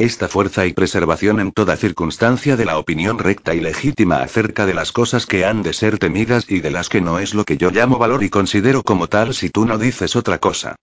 [0.00, 4.72] Esta fuerza y preservación en toda circunstancia de la opinión recta y legítima acerca de
[4.72, 7.58] las cosas que han de ser temidas y de las que no es lo que
[7.58, 10.76] yo llamo valor y considero como tal si tú no dices otra cosa.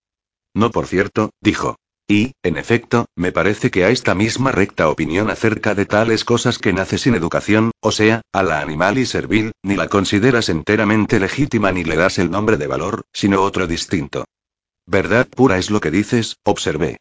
[0.53, 1.77] No, por cierto, dijo.
[2.07, 6.59] Y, en efecto, me parece que a esta misma recta opinión acerca de tales cosas
[6.59, 11.19] que nace sin educación, o sea, a la animal y servil, ni la consideras enteramente
[11.19, 14.25] legítima ni le das el nombre de valor, sino otro distinto.
[14.85, 16.97] Verdad pura es lo que dices, observé.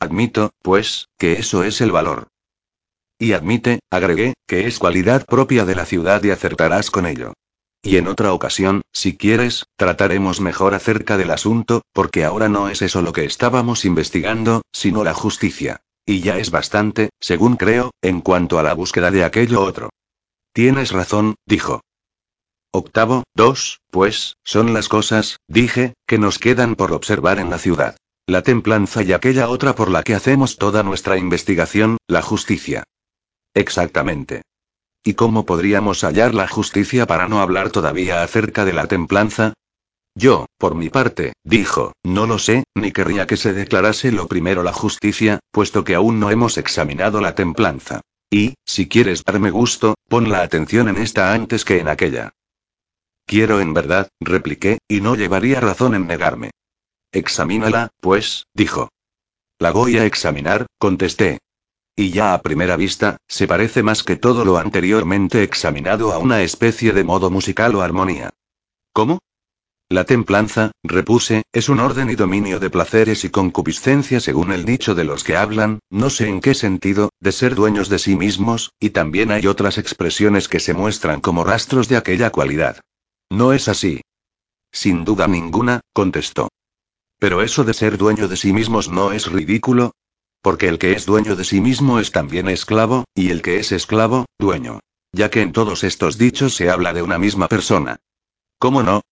[0.00, 2.28] Admito, pues, que eso es el valor.
[3.18, 7.34] Y admite, agregué, que es cualidad propia de la ciudad y acertarás con ello.
[7.82, 12.80] Y en otra ocasión, si quieres, trataremos mejor acerca del asunto, porque ahora no es
[12.80, 15.82] eso lo que estábamos investigando, sino la justicia.
[16.06, 19.90] Y ya es bastante, según creo, en cuanto a la búsqueda de aquello otro.
[20.54, 21.82] Tienes razón, dijo.
[22.72, 27.96] Octavo, dos, pues, son las cosas, dije, que nos quedan por observar en la ciudad.
[28.30, 32.84] La templanza y aquella otra por la que hacemos toda nuestra investigación, la justicia.
[33.54, 34.42] Exactamente.
[35.02, 39.54] ¿Y cómo podríamos hallar la justicia para no hablar todavía acerca de la templanza?
[40.14, 44.62] Yo, por mi parte, dijo, no lo sé, ni querría que se declarase lo primero
[44.62, 48.00] la justicia, puesto que aún no hemos examinado la templanza.
[48.30, 52.30] Y, si quieres darme gusto, pon la atención en esta antes que en aquella.
[53.26, 56.52] Quiero en verdad, repliqué, y no llevaría razón en negarme.
[57.12, 58.90] Examínala, pues, dijo.
[59.58, 61.38] La voy a examinar, contesté.
[61.96, 66.42] Y ya a primera vista, se parece más que todo lo anteriormente examinado a una
[66.42, 68.30] especie de modo musical o armonía.
[68.92, 69.18] ¿Cómo?
[69.88, 74.94] La templanza, repuse, es un orden y dominio de placeres y concupiscencia según el dicho
[74.94, 78.72] de los que hablan, no sé en qué sentido, de ser dueños de sí mismos,
[78.78, 82.80] y también hay otras expresiones que se muestran como rastros de aquella cualidad.
[83.30, 84.00] No es así.
[84.70, 86.48] Sin duda ninguna, contestó.
[87.20, 89.92] Pero eso de ser dueño de sí mismos no es ridículo.
[90.42, 93.72] Porque el que es dueño de sí mismo es también esclavo, y el que es
[93.72, 94.80] esclavo, dueño.
[95.12, 97.98] Ya que en todos estos dichos se habla de una misma persona.
[98.58, 99.02] ¿Cómo no?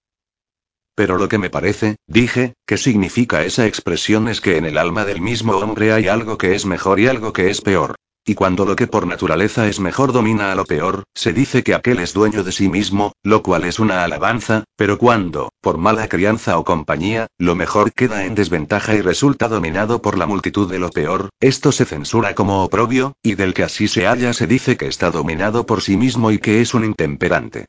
[0.95, 5.05] Pero lo que me parece, dije, que significa esa expresión es que en el alma
[5.05, 7.95] del mismo hombre hay algo que es mejor y algo que es peor.
[8.29, 11.73] Y cuando lo que por naturaleza es mejor domina a lo peor, se dice que
[11.73, 16.09] aquel es dueño de sí mismo, lo cual es una alabanza, pero cuando, por mala
[16.09, 20.79] crianza o compañía, lo mejor queda en desventaja y resulta dominado por la multitud de
[20.79, 24.77] lo peor, esto se censura como oprobio, y del que así se halla se dice
[24.77, 27.65] que está dominado por sí mismo y que es un intemperante.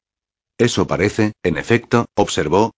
[0.57, 2.73] Eso parece, en efecto, observó,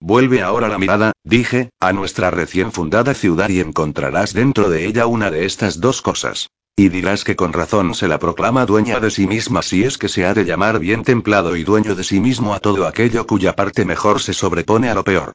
[0.00, 5.06] Vuelve ahora la mirada, dije, a nuestra recién fundada ciudad y encontrarás dentro de ella
[5.06, 6.46] una de estas dos cosas.
[6.78, 10.08] Y dirás que con razón se la proclama dueña de sí misma si es que
[10.08, 13.56] se ha de llamar bien templado y dueño de sí mismo a todo aquello cuya
[13.56, 15.32] parte mejor se sobrepone a lo peor.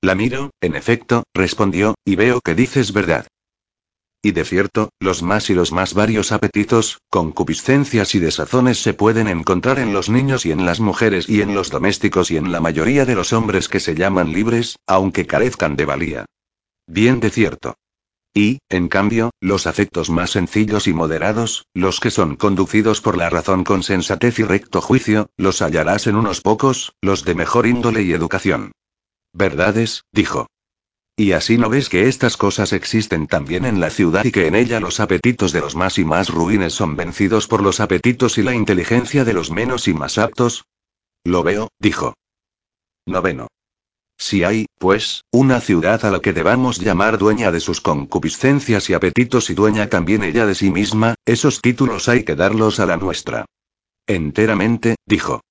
[0.00, 3.26] La miro, en efecto, respondió, y veo que dices verdad.
[4.22, 9.26] Y de cierto, los más y los más varios apetitos, concupiscencias y desazones se pueden
[9.26, 12.60] encontrar en los niños y en las mujeres y en los domésticos y en la
[12.60, 16.26] mayoría de los hombres que se llaman libres, aunque carezcan de valía.
[16.86, 17.74] Bien de cierto.
[18.36, 23.30] Y, en cambio, los afectos más sencillos y moderados, los que son conducidos por la
[23.30, 28.02] razón con sensatez y recto juicio, los hallarás en unos pocos, los de mejor índole
[28.02, 28.72] y educación.
[29.32, 30.48] Verdades, dijo.
[31.16, 34.54] Y así no ves que estas cosas existen también en la ciudad y que en
[34.54, 38.42] ella los apetitos de los más y más ruines son vencidos por los apetitos y
[38.42, 40.66] la inteligencia de los menos y más aptos.
[41.24, 42.12] Lo veo, dijo.
[43.06, 43.48] Noveno.
[44.18, 48.94] Si hay, pues, una ciudad a la que debamos llamar dueña de sus concupiscencias y
[48.94, 52.96] apetitos y dueña también ella de sí misma, esos títulos hay que darlos a la
[52.96, 53.44] nuestra.
[54.06, 55.42] Enteramente, dijo.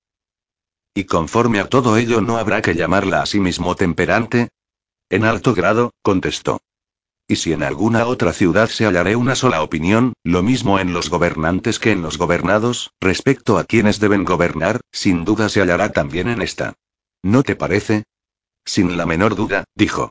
[0.94, 4.48] Y conforme a todo ello no habrá que llamarla a sí mismo temperante,
[5.08, 6.60] en alto grado, contestó.
[7.28, 11.10] Y si en alguna otra ciudad se hallaré una sola opinión, lo mismo en los
[11.10, 16.28] gobernantes que en los gobernados, respecto a quienes deben gobernar, sin duda se hallará también
[16.28, 16.74] en esta.
[17.22, 18.04] ¿No te parece?
[18.66, 20.10] Sin la menor duda, dijo.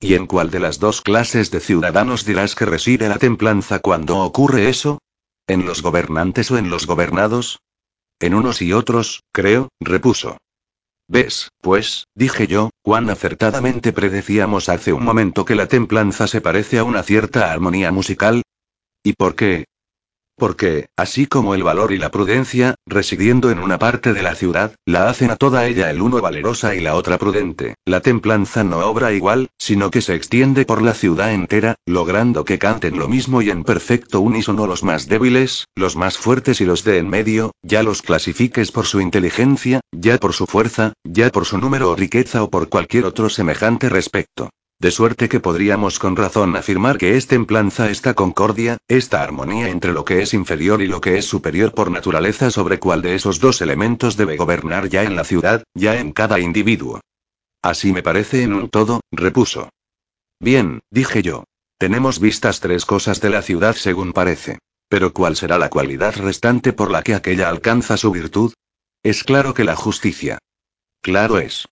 [0.00, 4.18] ¿Y en cuál de las dos clases de ciudadanos dirás que reside la templanza cuando
[4.18, 4.98] ocurre eso?
[5.46, 7.60] ¿En los gobernantes o en los gobernados?
[8.20, 10.36] En unos y otros, creo, repuso.
[11.08, 16.78] ¿Ves, pues, dije yo, cuán acertadamente predecíamos hace un momento que la templanza se parece
[16.78, 18.42] a una cierta armonía musical?
[19.04, 19.66] ¿Y por qué?
[20.38, 24.74] Porque, así como el valor y la prudencia, residiendo en una parte de la ciudad,
[24.84, 28.80] la hacen a toda ella el uno valerosa y la otra prudente, la templanza no
[28.80, 33.40] obra igual, sino que se extiende por la ciudad entera, logrando que canten lo mismo
[33.40, 37.52] y en perfecto unísono los más débiles, los más fuertes y los de en medio,
[37.62, 41.96] ya los clasifiques por su inteligencia, ya por su fuerza, ya por su número o
[41.96, 44.50] riqueza o por cualquier otro semejante respecto.
[44.78, 49.92] De suerte que podríamos con razón afirmar que es templanza esta concordia, esta armonía entre
[49.92, 53.40] lo que es inferior y lo que es superior por naturaleza sobre cuál de esos
[53.40, 57.00] dos elementos debe gobernar ya en la ciudad, ya en cada individuo.
[57.62, 59.70] Así me parece en un todo, repuso.
[60.40, 61.44] Bien, dije yo.
[61.78, 64.58] Tenemos vistas tres cosas de la ciudad según parece.
[64.88, 68.52] Pero ¿cuál será la cualidad restante por la que aquella alcanza su virtud?
[69.02, 70.38] Es claro que la justicia.
[71.00, 71.66] Claro es.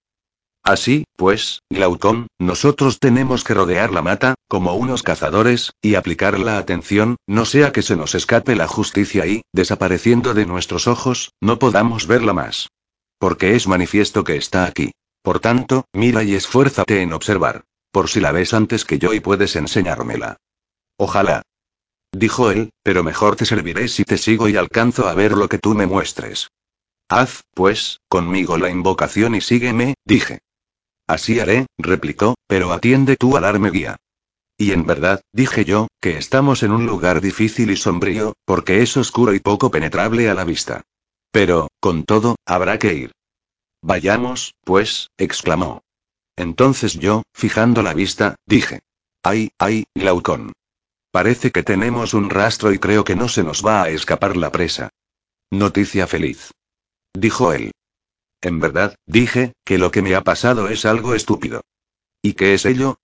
[0.64, 6.56] Así, pues, Glaucón, nosotros tenemos que rodear la mata, como unos cazadores, y aplicar la
[6.56, 11.58] atención, no sea que se nos escape la justicia y, desapareciendo de nuestros ojos, no
[11.58, 12.68] podamos verla más.
[13.18, 14.92] Porque es manifiesto que está aquí.
[15.22, 17.64] Por tanto, mira y esfuérzate en observar.
[17.92, 20.38] Por si la ves antes que yo y puedes enseñármela.
[20.96, 21.42] Ojalá.
[22.10, 25.58] Dijo él, pero mejor te serviré si te sigo y alcanzo a ver lo que
[25.58, 26.48] tú me muestres.
[27.08, 30.40] Haz, pues, conmigo la invocación y sígueme, dije.
[31.06, 33.96] Así haré, replicó, pero atiende tú a darme guía.
[34.56, 38.96] Y en verdad, dije yo, que estamos en un lugar difícil y sombrío, porque es
[38.96, 40.82] oscuro y poco penetrable a la vista.
[41.32, 43.12] Pero, con todo, habrá que ir.
[43.82, 45.82] Vayamos, pues, exclamó.
[46.36, 48.80] Entonces yo, fijando la vista, dije.
[49.22, 50.52] Ay, ay, Glaucón.
[51.10, 54.50] Parece que tenemos un rastro y creo que no se nos va a escapar la
[54.50, 54.90] presa.
[55.50, 56.50] Noticia feliz.
[57.12, 57.72] Dijo él.
[58.44, 61.62] En verdad, dije, que lo que me ha pasado es algo estúpido.
[62.20, 62.98] ¿Y qué es ello?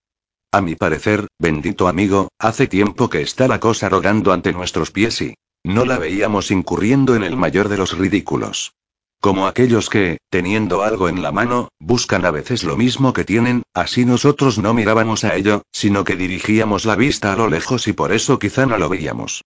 [0.52, 5.22] A mi parecer, bendito amigo, hace tiempo que está la cosa rogando ante nuestros pies
[5.22, 8.74] y no la veíamos incurriendo en el mayor de los ridículos.
[9.18, 13.62] Como aquellos que, teniendo algo en la mano, buscan a veces lo mismo que tienen,
[13.72, 17.94] así nosotros no mirábamos a ello, sino que dirigíamos la vista a lo lejos y
[17.94, 19.42] por eso quizá no lo veíamos.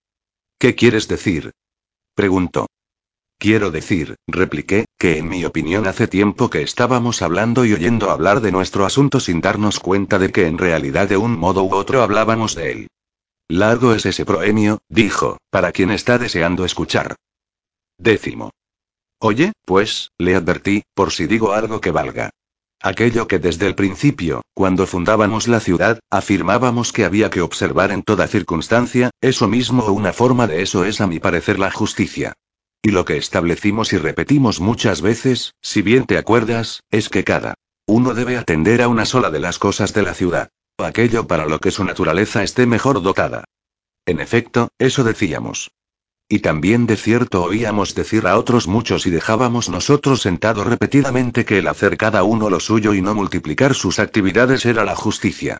[0.58, 1.52] ¿Qué quieres decir?
[2.16, 2.66] preguntó.
[3.38, 8.40] Quiero decir, repliqué, que en mi opinión hace tiempo que estábamos hablando y oyendo hablar
[8.40, 12.02] de nuestro asunto sin darnos cuenta de que en realidad de un modo u otro
[12.02, 12.86] hablábamos de él.
[13.48, 17.16] Largo es ese proemio, dijo, para quien está deseando escuchar.
[17.98, 18.50] Décimo.
[19.20, 22.30] Oye, pues, le advertí, por si digo algo que valga.
[22.80, 28.02] Aquello que desde el principio, cuando fundábamos la ciudad, afirmábamos que había que observar en
[28.02, 32.34] toda circunstancia, eso mismo o una forma de eso es a mi parecer la justicia.
[32.84, 37.54] Y lo que establecimos y repetimos muchas veces, si bien te acuerdas, es que cada
[37.86, 40.50] uno debe atender a una sola de las cosas de la ciudad.
[40.76, 43.44] O aquello para lo que su naturaleza esté mejor dotada.
[44.04, 45.70] En efecto, eso decíamos.
[46.28, 51.60] Y también de cierto oíamos decir a otros muchos y dejábamos nosotros sentado repetidamente que
[51.60, 55.56] el hacer cada uno lo suyo y no multiplicar sus actividades era la justicia.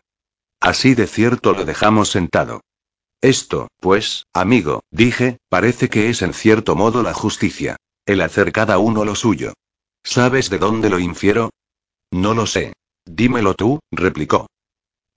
[0.59, 2.61] Así de cierto lo dejamos sentado.
[3.25, 7.75] Esto, pues, amigo, dije, parece que es en cierto modo la justicia.
[8.05, 9.53] El hacer cada uno lo suyo.
[10.03, 11.49] ¿Sabes de dónde lo infiero?
[12.11, 12.73] No lo sé.
[13.03, 14.45] Dímelo tú, replicó.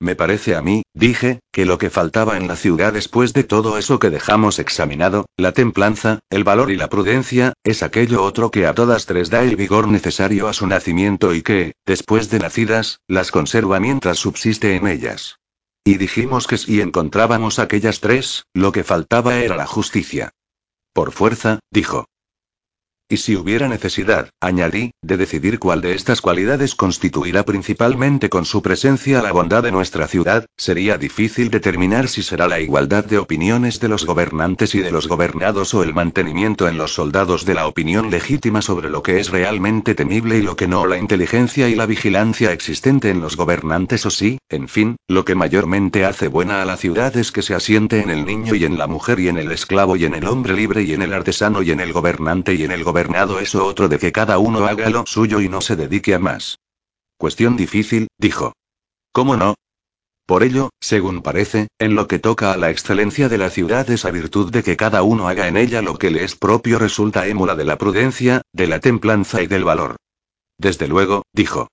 [0.01, 3.77] Me parece a mí, dije, que lo que faltaba en la ciudad después de todo
[3.77, 8.67] eso que dejamos examinado, la templanza, el valor y la prudencia, es aquello otro que
[8.67, 13.01] a todas tres da el vigor necesario a su nacimiento y que, después de nacidas,
[13.07, 15.37] las conserva mientras subsiste en ellas.
[15.89, 20.34] Y dijimos que si encontrábamos aquellas tres, lo que faltaba era la justicia.
[20.93, 22.05] Por fuerza, dijo.
[23.11, 28.61] Y si hubiera necesidad, añadí, de decidir cuál de estas cualidades constituirá principalmente con su
[28.61, 33.81] presencia la bondad de nuestra ciudad, sería difícil determinar si será la igualdad de opiniones
[33.81, 37.67] de los gobernantes y de los gobernados o el mantenimiento en los soldados de la
[37.67, 41.77] opinión legítima sobre lo que es realmente temible y lo que no, la inteligencia y
[41.77, 46.61] la vigilancia existente en los gobernantes o sí, en fin, lo que mayormente hace buena
[46.61, 49.29] a la ciudad es que se asiente en el niño y en la mujer y
[49.29, 51.95] en el esclavo y en el hombre libre y en el artesano y en el
[51.95, 52.97] gobernante y en el gobernante
[53.40, 56.59] eso otro de que cada uno haga lo suyo y no se dedique a más.
[57.16, 58.53] Cuestión difícil, dijo.
[59.12, 59.55] ¿Cómo no?
[60.26, 64.11] Por ello, según parece, en lo que toca a la excelencia de la ciudad esa
[64.11, 67.57] virtud de que cada uno haga en ella lo que le es propio resulta émula
[67.57, 69.96] de la prudencia, de la templanza y del valor.
[70.59, 71.68] Desde luego, dijo.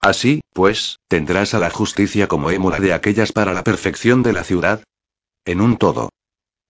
[0.00, 4.44] Así, pues, tendrás a la justicia como émula de aquellas para la perfección de la
[4.44, 4.84] ciudad.
[5.44, 6.10] En un todo.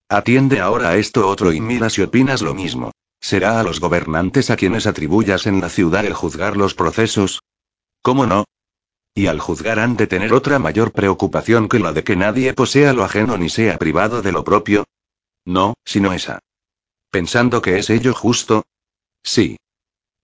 [0.09, 2.93] Atiende ahora a esto otro y mira si opinas lo mismo.
[3.21, 7.41] ¿Será a los gobernantes a quienes atribuyas en la ciudad el juzgar los procesos?
[8.03, 8.45] ¿Cómo no?
[9.15, 12.93] Y al juzgar han de tener otra mayor preocupación que la de que nadie posea
[12.93, 14.85] lo ajeno ni sea privado de lo propio.
[15.45, 16.39] No, sino esa.
[17.11, 18.65] Pensando que es ello justo.
[19.25, 19.57] Sí.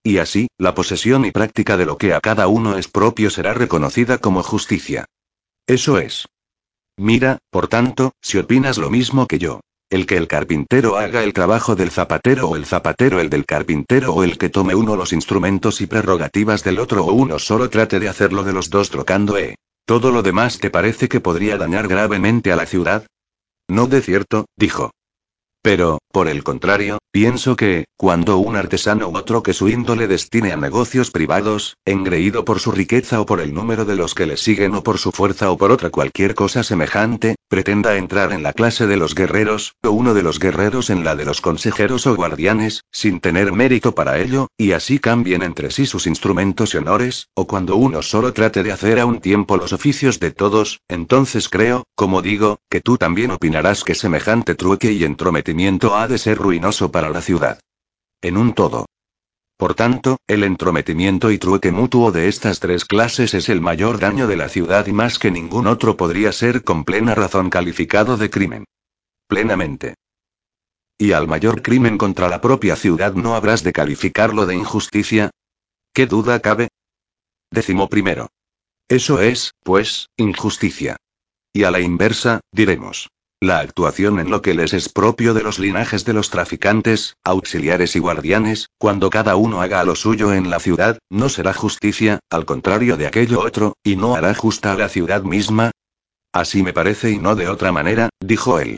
[0.03, 3.53] Y así, la posesión y práctica de lo que a cada uno es propio será
[3.53, 5.05] reconocida como justicia.
[5.67, 6.27] Eso es.
[6.95, 9.61] Mira, por tanto, si opinas lo mismo que yo.
[9.89, 14.13] El que el carpintero haga el trabajo del zapatero o el zapatero el del carpintero
[14.13, 17.99] o el que tome uno los instrumentos y prerrogativas del otro o uno solo trate
[17.99, 19.55] de hacerlo de los dos trocando e.
[19.85, 23.05] ¿Todo lo demás te parece que podría dañar gravemente a la ciudad?
[23.67, 24.91] No de cierto, dijo.
[25.61, 30.51] Pero, por el contrario, pienso que, cuando un artesano u otro que su índole destine
[30.51, 34.35] a negocios privados, engreído por su riqueza o por el número de los que le
[34.35, 38.51] siguen o por su fuerza o por otra cualquier cosa semejante, pretenda entrar en la
[38.51, 42.17] clase de los guerreros, o uno de los guerreros en la de los consejeros o
[42.17, 47.29] guardianes, sin tener mérito para ello, y así cambien entre sí sus instrumentos y honores,
[47.33, 51.47] o cuando uno solo trate de hacer a un tiempo los oficios de todos, entonces
[51.47, 56.37] creo, como digo, que tú también opinarás que semejante trueque y entrometimiento ha de ser
[56.39, 57.59] ruinoso para la ciudad.
[58.21, 58.85] En un todo.
[59.57, 64.27] Por tanto, el entrometimiento y trueque mutuo de estas tres clases es el mayor daño
[64.27, 68.29] de la ciudad y más que ningún otro podría ser con plena razón calificado de
[68.29, 68.65] crimen.
[69.27, 69.95] Plenamente.
[70.97, 75.31] ¿Y al mayor crimen contra la propia ciudad no habrás de calificarlo de injusticia?
[75.93, 76.67] ¿Qué duda cabe?
[77.49, 78.27] Décimo primero.
[78.89, 80.97] Eso es, pues, injusticia.
[81.53, 83.09] Y a la inversa, diremos.
[83.41, 87.95] La actuación en lo que les es propio de los linajes de los traficantes, auxiliares
[87.95, 92.45] y guardianes, cuando cada uno haga lo suyo en la ciudad, no será justicia, al
[92.45, 95.71] contrario de aquello otro, y no hará justa a la ciudad misma.
[96.31, 98.77] Así me parece y no de otra manera, dijo él.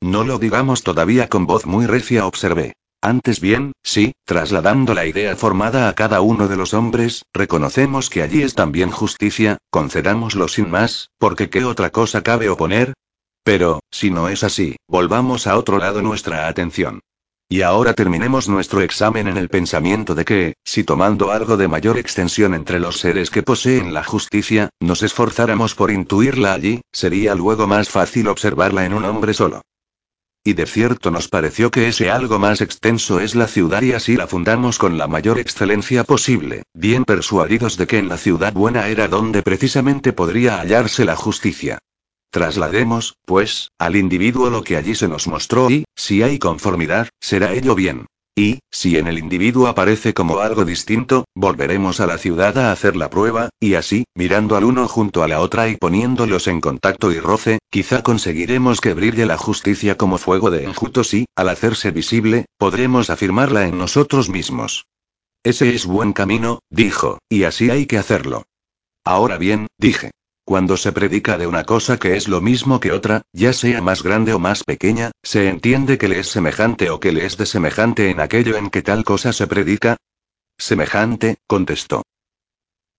[0.00, 2.74] No lo digamos todavía con voz muy recia, observé.
[3.00, 8.22] Antes bien, sí, trasladando la idea formada a cada uno de los hombres, reconocemos que
[8.22, 12.94] allí es también justicia, concedámoslo sin más, porque ¿qué otra cosa cabe oponer?
[13.48, 17.00] Pero, si no es así, volvamos a otro lado nuestra atención.
[17.48, 21.96] Y ahora terminemos nuestro examen en el pensamiento de que, si tomando algo de mayor
[21.96, 27.66] extensión entre los seres que poseen la justicia, nos esforzáramos por intuirla allí, sería luego
[27.66, 29.62] más fácil observarla en un hombre solo.
[30.44, 34.18] Y de cierto nos pareció que ese algo más extenso es la ciudad y así
[34.18, 38.88] la fundamos con la mayor excelencia posible, bien persuadidos de que en la ciudad buena
[38.88, 41.78] era donde precisamente podría hallarse la justicia.
[42.30, 47.52] Traslademos, pues, al individuo lo que allí se nos mostró y, si hay conformidad, será
[47.52, 48.06] ello bien.
[48.36, 52.94] Y, si en el individuo aparece como algo distinto, volveremos a la ciudad a hacer
[52.94, 57.10] la prueba, y así, mirando al uno junto a la otra y poniéndolos en contacto
[57.10, 61.90] y roce, quizá conseguiremos que brille la justicia como fuego de enjutos y, al hacerse
[61.90, 64.84] visible, podremos afirmarla en nosotros mismos.
[65.42, 68.44] Ese es buen camino, dijo, y así hay que hacerlo.
[69.04, 70.10] Ahora bien, dije.
[70.48, 74.02] Cuando se predica de una cosa que es lo mismo que otra, ya sea más
[74.02, 77.44] grande o más pequeña, ¿se entiende que le es semejante o que le es de
[77.44, 79.98] semejante en aquello en que tal cosa se predica?
[80.56, 82.00] Semejante, contestó.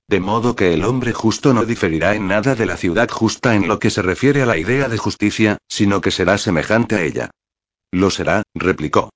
[0.07, 3.67] De modo que el hombre justo no diferirá en nada de la ciudad justa en
[3.67, 7.31] lo que se refiere a la idea de justicia, sino que será semejante a ella.
[7.91, 9.09] Lo será, replicó.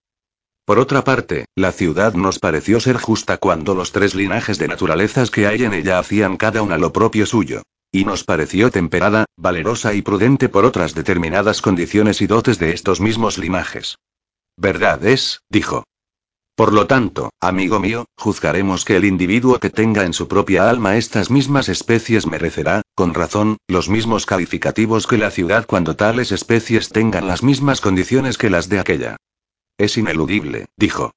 [0.66, 5.30] Por otra parte, la ciudad nos pareció ser justa cuando los tres linajes de naturalezas
[5.30, 7.62] que hay en ella hacían cada una lo propio suyo.
[7.96, 13.00] Y nos pareció temperada, valerosa y prudente por otras determinadas condiciones y dotes de estos
[13.00, 14.00] mismos linajes.
[14.58, 15.84] Verdad es, dijo.
[16.56, 20.98] Por lo tanto, amigo mío, juzgaremos que el individuo que tenga en su propia alma
[20.98, 26.90] estas mismas especies merecerá, con razón, los mismos calificativos que la ciudad cuando tales especies
[26.90, 29.18] tengan las mismas condiciones que las de aquella.
[29.78, 31.12] Es ineludible, dijo.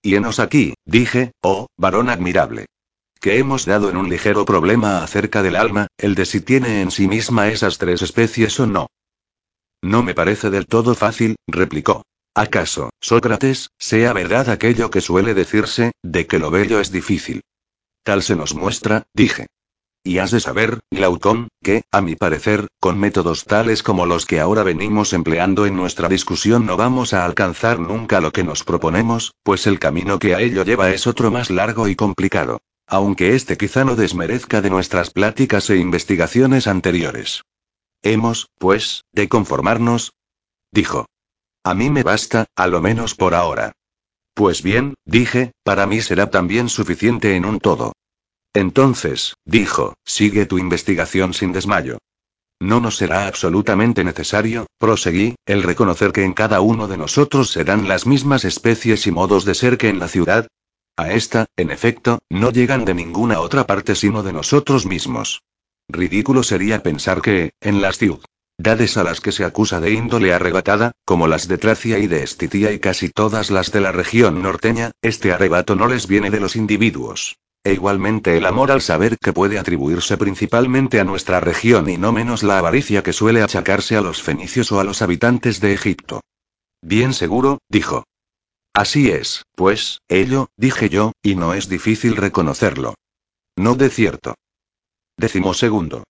[0.00, 2.66] Y enos aquí, dije, oh, varón admirable
[3.24, 6.90] que hemos dado en un ligero problema acerca del alma, el de si tiene en
[6.90, 8.88] sí misma esas tres especies o no.
[9.80, 12.02] No me parece del todo fácil, replicó.
[12.34, 17.40] ¿Acaso, Sócrates, sea verdad aquello que suele decirse, de que lo bello es difícil?
[18.02, 19.46] Tal se nos muestra, dije.
[20.02, 24.38] Y has de saber, Glaucón, que, a mi parecer, con métodos tales como los que
[24.38, 29.32] ahora venimos empleando en nuestra discusión no vamos a alcanzar nunca lo que nos proponemos,
[29.42, 32.60] pues el camino que a ello lleva es otro más largo y complicado.
[32.86, 37.42] Aunque este quizá no desmerezca de nuestras pláticas e investigaciones anteriores.
[38.02, 40.12] Hemos, pues, de conformarnos.
[40.70, 41.06] Dijo.
[41.64, 43.72] A mí me basta, a lo menos por ahora.
[44.34, 47.92] Pues bien, dije, para mí será también suficiente en un todo.
[48.52, 51.98] Entonces, dijo, sigue tu investigación sin desmayo.
[52.60, 57.88] No nos será absolutamente necesario, proseguí, el reconocer que en cada uno de nosotros serán
[57.88, 60.46] las mismas especies y modos de ser que en la ciudad,
[60.96, 65.42] a esta, en efecto, no llegan de ninguna otra parte sino de nosotros mismos.
[65.88, 70.92] Ridículo sería pensar que, en las ciudades a las que se acusa de índole arrebatada,
[71.04, 74.92] como las de Tracia y de Estitia y casi todas las de la región norteña,
[75.02, 77.36] este arrebato no les viene de los individuos.
[77.64, 82.12] E igualmente el amor al saber que puede atribuirse principalmente a nuestra región y no
[82.12, 86.20] menos la avaricia que suele achacarse a los fenicios o a los habitantes de Egipto.
[86.82, 88.04] Bien seguro, dijo.
[88.74, 92.94] Así es, pues, ello, dije yo, y no es difícil reconocerlo.
[93.56, 94.34] No de cierto.
[95.16, 96.02] Décimo segundo.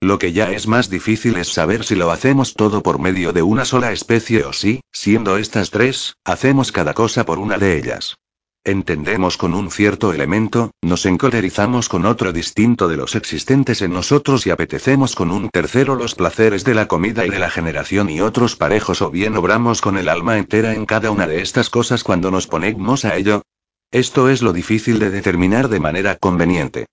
[0.00, 3.42] Lo que ya es más difícil es saber si lo hacemos todo por medio de
[3.42, 8.16] una sola especie o si, siendo estas tres, hacemos cada cosa por una de ellas.
[8.64, 14.46] Entendemos con un cierto elemento, nos encolerizamos con otro distinto de los existentes en nosotros
[14.46, 18.20] y apetecemos con un tercero los placeres de la comida y de la generación y
[18.20, 22.04] otros parejos o bien obramos con el alma entera en cada una de estas cosas
[22.04, 23.42] cuando nos ponemos a ello.
[23.90, 26.84] Esto es lo difícil de determinar de manera conveniente.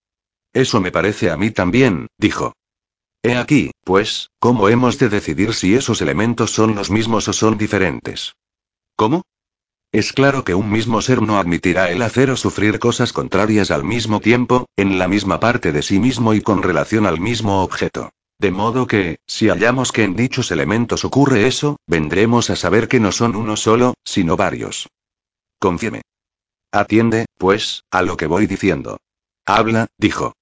[0.53, 2.53] Eso me parece a mí también, dijo.
[3.23, 7.57] He aquí, pues, cómo hemos de decidir si esos elementos son los mismos o son
[7.57, 8.35] diferentes.
[8.95, 9.23] ¿Cómo?
[9.91, 13.83] Es claro que un mismo ser no admitirá el hacer o sufrir cosas contrarias al
[13.83, 18.11] mismo tiempo, en la misma parte de sí mismo y con relación al mismo objeto.
[18.39, 22.99] De modo que, si hallamos que en dichos elementos ocurre eso, vendremos a saber que
[22.99, 24.89] no son uno solo, sino varios.
[25.57, 26.01] Confíeme.
[26.71, 28.99] Atiende, pues, a lo que voy diciendo.
[29.45, 30.33] Habla, dijo.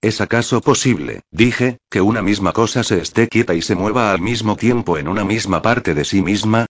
[0.00, 4.20] ¿Es acaso posible, dije, que una misma cosa se esté quieta y se mueva al
[4.20, 6.66] mismo tiempo en una misma parte de sí misma?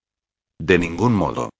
[0.57, 1.51] De ningún modo.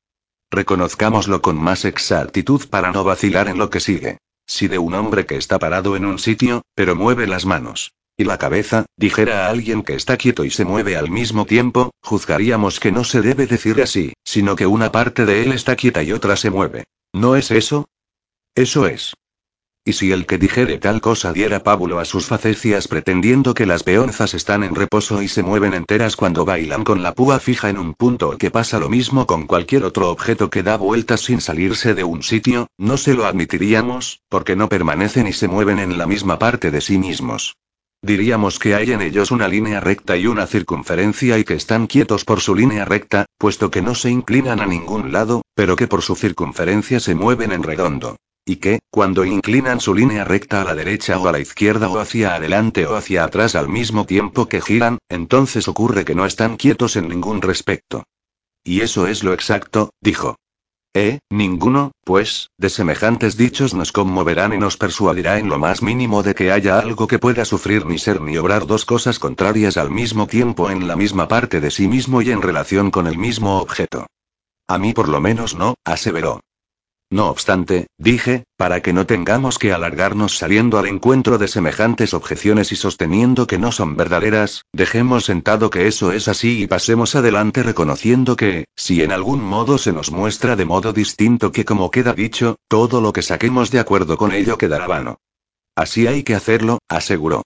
[0.52, 4.18] Reconozcámoslo con más exactitud para no vacilar en lo que sigue.
[4.46, 8.24] Si de un hombre que está parado en un sitio, pero mueve las manos y
[8.24, 12.80] la cabeza, dijera a alguien que está quieto y se mueve al mismo tiempo, juzgaríamos
[12.80, 16.12] que no se debe decir así, sino que una parte de él está quieta y
[16.12, 16.86] otra se mueve.
[17.14, 17.88] ¿No es eso?
[18.56, 19.14] Eso es.
[19.88, 23.84] Y si el que dijere tal cosa diera pábulo a sus facecias pretendiendo que las
[23.84, 27.78] peonzas están en reposo y se mueven enteras cuando bailan con la púa fija en
[27.78, 31.40] un punto o que pasa lo mismo con cualquier otro objeto que da vueltas sin
[31.40, 35.98] salirse de un sitio, no se lo admitiríamos, porque no permanecen y se mueven en
[35.98, 37.56] la misma parte de sí mismos.
[38.02, 42.26] Diríamos que hay en ellos una línea recta y una circunferencia y que están quietos
[42.26, 46.02] por su línea recta, puesto que no se inclinan a ningún lado, pero que por
[46.02, 48.18] su circunferencia se mueven en redondo
[48.48, 52.00] y que, cuando inclinan su línea recta a la derecha o a la izquierda o
[52.00, 56.56] hacia adelante o hacia atrás al mismo tiempo que giran, entonces ocurre que no están
[56.56, 58.06] quietos en ningún respecto.
[58.64, 60.38] Y eso es lo exacto, dijo.
[60.94, 66.24] Eh, ninguno, pues, de semejantes dichos nos conmoverán y nos persuadirá en lo más mínimo
[66.24, 69.92] de que haya algo que pueda sufrir ni ser ni obrar dos cosas contrarias al
[69.92, 73.60] mismo tiempo en la misma parte de sí mismo y en relación con el mismo
[73.60, 74.08] objeto.
[74.70, 76.40] A mí por lo menos no, aseveró.
[77.10, 82.74] No obstante, dije, para que no tengamos que alargarnos saliendo al encuentro de semejantes objeciones
[82.74, 87.64] y sosteniendo que no son verdaderas, dejemos sentado que eso es así y pasemos adelante
[87.64, 92.12] reconociendo que, si en algún modo se nos muestra de modo distinto que como queda
[92.12, 95.18] dicho, todo lo que saquemos de acuerdo con ello quedará vano.
[95.76, 97.44] Así hay que hacerlo, aseguró.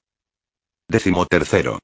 [0.88, 1.80] Décimo tercero.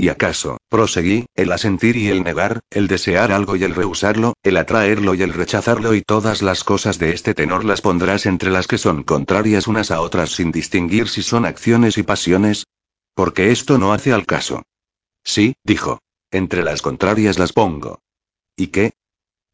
[0.00, 4.56] ¿Y acaso, proseguí, el asentir y el negar, el desear algo y el rehusarlo, el
[4.56, 8.68] atraerlo y el rechazarlo y todas las cosas de este tenor las pondrás entre las
[8.68, 12.68] que son contrarias unas a otras sin distinguir si son acciones y pasiones?
[13.14, 14.62] Porque esto no hace al caso.
[15.24, 15.98] Sí, dijo.
[16.30, 17.98] Entre las contrarias las pongo.
[18.54, 18.92] ¿Y qué?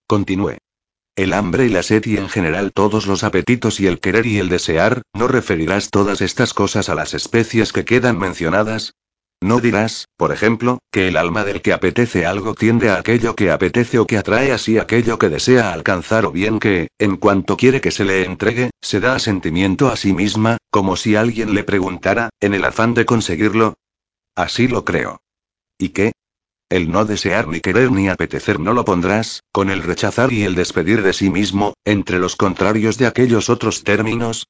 [0.06, 0.58] Continué.
[1.16, 4.38] El hambre y la sed y en general todos los apetitos y el querer y
[4.40, 8.92] el desear, ¿no referirás todas estas cosas a las especies que quedan mencionadas?
[9.42, 13.50] No dirás, por ejemplo, que el alma del que apetece algo tiende a aquello que
[13.50, 17.80] apetece o que atrae así aquello que desea alcanzar o bien que, en cuanto quiere
[17.80, 22.30] que se le entregue, se da sentimiento a sí misma, como si alguien le preguntara,
[22.40, 23.74] en el afán de conseguirlo.
[24.34, 25.20] Así lo creo.
[25.78, 26.12] ¿Y qué?
[26.70, 30.54] El no desear ni querer ni apetecer no lo pondrás, con el rechazar y el
[30.54, 34.46] despedir de sí mismo, entre los contrarios de aquellos otros términos.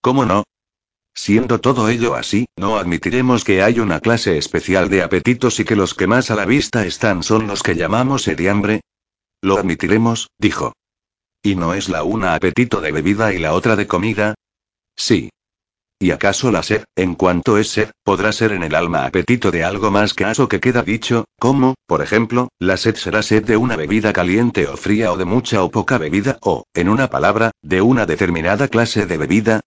[0.00, 0.44] ¿Cómo no?
[1.20, 5.74] Siendo todo ello así, no admitiremos que hay una clase especial de apetitos y que
[5.74, 8.82] los que más a la vista están son los que llamamos sed y hambre.
[9.42, 10.74] Lo admitiremos, dijo.
[11.42, 14.34] ¿Y no es la una apetito de bebida y la otra de comida?
[14.96, 15.30] Sí.
[15.98, 19.64] ¿Y acaso la sed, en cuanto es sed, podrá ser en el alma apetito de
[19.64, 23.56] algo más que eso que queda dicho, como, por ejemplo, la sed será sed de
[23.56, 27.50] una bebida caliente o fría o de mucha o poca bebida, o, en una palabra,
[27.60, 29.60] de una determinada clase de bebida?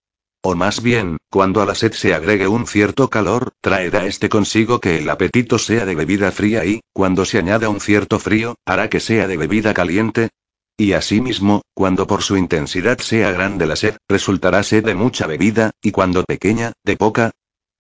[0.44, 4.80] O más bien, cuando a la sed se agregue un cierto calor, traerá este consigo
[4.80, 8.90] que el apetito sea de bebida fría y, cuando se añada un cierto frío, hará
[8.90, 10.30] que sea de bebida caliente.
[10.78, 15.72] Y asimismo, cuando por su intensidad sea grande la sed, resultará sed de mucha bebida,
[15.80, 17.32] y cuando pequeña, de poca.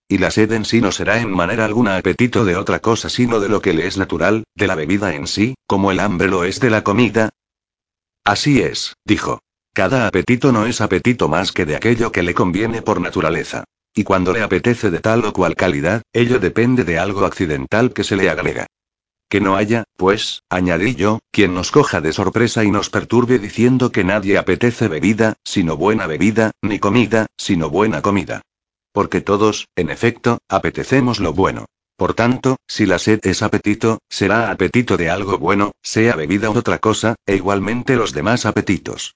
[0.07, 3.39] Y la sed en sí no será en manera alguna apetito de otra cosa sino
[3.39, 6.43] de lo que le es natural, de la bebida en sí, como el hambre lo
[6.43, 7.29] es de la comida.
[8.23, 9.41] Así es, dijo.
[9.73, 13.63] Cada apetito no es apetito más que de aquello que le conviene por naturaleza.
[13.93, 18.03] Y cuando le apetece de tal o cual calidad, ello depende de algo accidental que
[18.03, 18.67] se le agrega.
[19.29, 23.89] Que no haya, pues, añadí yo, quien nos coja de sorpresa y nos perturbe diciendo
[23.93, 28.41] que nadie apetece bebida, sino buena bebida, ni comida, sino buena comida.
[28.91, 31.65] Porque todos, en efecto, apetecemos lo bueno.
[31.95, 36.57] Por tanto, si la sed es apetito, será apetito de algo bueno, sea bebida u
[36.57, 39.15] otra cosa, e igualmente los demás apetitos.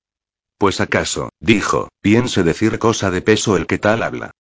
[0.58, 4.32] Pues acaso, dijo, piense decir cosa de peso el que tal habla.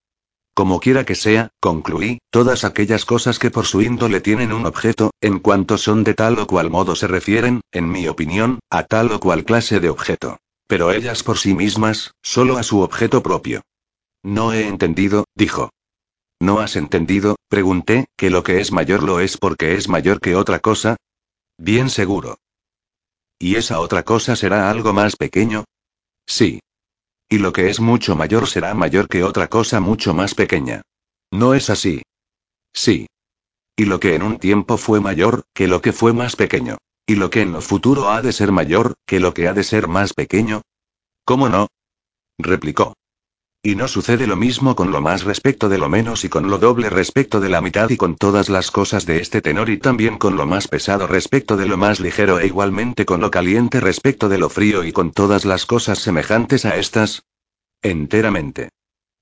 [0.53, 5.11] Como quiera que sea, concluí, todas aquellas cosas que por su índole tienen un objeto,
[5.20, 9.11] en cuanto son de tal o cual modo se refieren, en mi opinión, a tal
[9.11, 10.38] o cual clase de objeto.
[10.68, 13.63] Pero ellas por sí mismas, solo a su objeto propio.
[14.24, 15.72] No he entendido, dijo.
[16.39, 17.36] ¿No has entendido?
[17.49, 20.95] Pregunté, que lo que es mayor lo es porque es mayor que otra cosa.
[21.57, 22.38] Bien seguro.
[23.38, 25.66] ¿Y esa otra cosa será algo más pequeño?
[26.28, 26.59] Sí.
[27.30, 30.82] Y lo que es mucho mayor será mayor que otra cosa mucho más pequeña.
[31.32, 32.01] ¿No es así?
[32.73, 33.07] Sí.
[33.76, 36.78] Y lo que en un tiempo fue mayor, que lo que fue más pequeño.
[37.07, 39.63] Y lo que en lo futuro ha de ser mayor, que lo que ha de
[39.63, 40.61] ser más pequeño.
[41.26, 41.67] ¿Cómo no?
[42.38, 42.93] replicó.
[43.66, 46.59] Y no sucede lo mismo con lo más respecto de lo menos y con lo
[46.59, 50.20] doble respecto de la mitad y con todas las cosas de este tenor y también
[50.20, 54.30] con lo más pesado respecto de lo más ligero e igualmente con lo caliente respecto
[54.30, 57.24] de lo frío y con todas las cosas semejantes a estas.
[57.82, 58.70] Enteramente.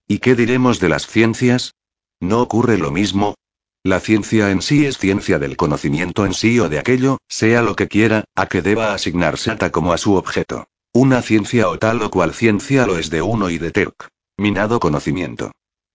[0.10, 1.76] ¿Y qué diremos de las ciencias?
[2.20, 3.36] ¿No ocurre lo mismo?
[3.82, 7.78] La ciencia en sí es ciencia del conocimiento en sí o de aquello, sea lo
[7.78, 10.68] que quiera, a que deba asignarse ata como a su objeto.
[10.92, 14.12] Una ciencia o tal o cual ciencia lo es de uno y de Teoc.
[14.38, 15.52] Minado conocimiento.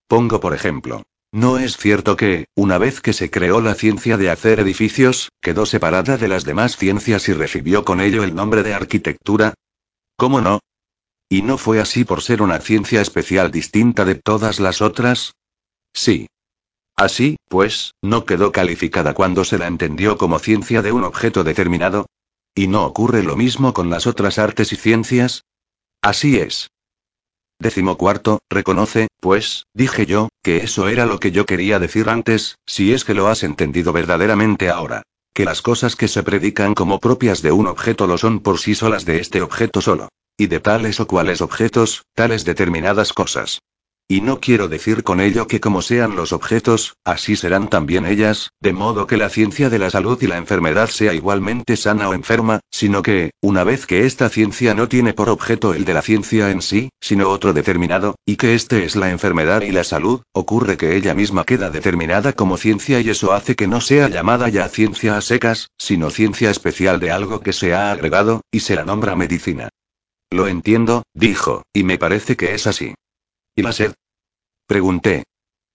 [0.06, 1.02] Pongo por ejemplo.
[1.32, 5.66] ¿No es cierto que, una vez que se creó la ciencia de hacer edificios, quedó
[5.66, 9.54] separada de las demás ciencias y recibió con ello el nombre de arquitectura?
[10.16, 10.60] ¿Cómo no?
[11.28, 15.34] ¿Y no fue así por ser una ciencia especial distinta de todas las otras?
[15.92, 16.28] Sí.
[16.96, 22.06] Así, pues, ¿no quedó calificada cuando se la entendió como ciencia de un objeto determinado?
[22.54, 25.44] ¿Y no ocurre lo mismo con las otras artes y ciencias?
[26.00, 26.70] Así es.
[27.60, 32.56] Décimo cuarto, reconoce, pues, dije yo, que eso era lo que yo quería decir antes,
[32.66, 35.02] si es que lo has entendido verdaderamente ahora.
[35.38, 38.74] que las cosas que se predican como propias de un objeto lo son por sí
[38.74, 40.08] solas de este objeto solo.
[40.36, 43.60] Y de tales o cuales objetos, tales determinadas cosas.
[44.10, 48.52] Y no quiero decir con ello que como sean los objetos, así serán también ellas,
[48.58, 52.14] de modo que la ciencia de la salud y la enfermedad sea igualmente sana o
[52.14, 56.00] enferma, sino que, una vez que esta ciencia no tiene por objeto el de la
[56.00, 60.22] ciencia en sí, sino otro determinado, y que éste es la enfermedad y la salud,
[60.32, 64.48] ocurre que ella misma queda determinada como ciencia y eso hace que no sea llamada
[64.48, 68.74] ya ciencia a secas, sino ciencia especial de algo que se ha agregado, y se
[68.74, 69.68] la nombra medicina.
[70.30, 72.94] Lo entiendo, dijo, y me parece que es así.
[73.58, 73.92] ¿Y la sed?
[74.68, 75.24] Pregunté.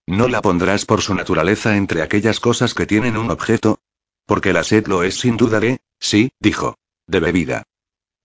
[0.08, 3.82] ¿No la pondrás por su naturaleza entre aquellas cosas que tienen un objeto?
[4.26, 6.78] Porque la sed lo es sin duda de, sí, dijo.
[7.08, 7.64] De bebida.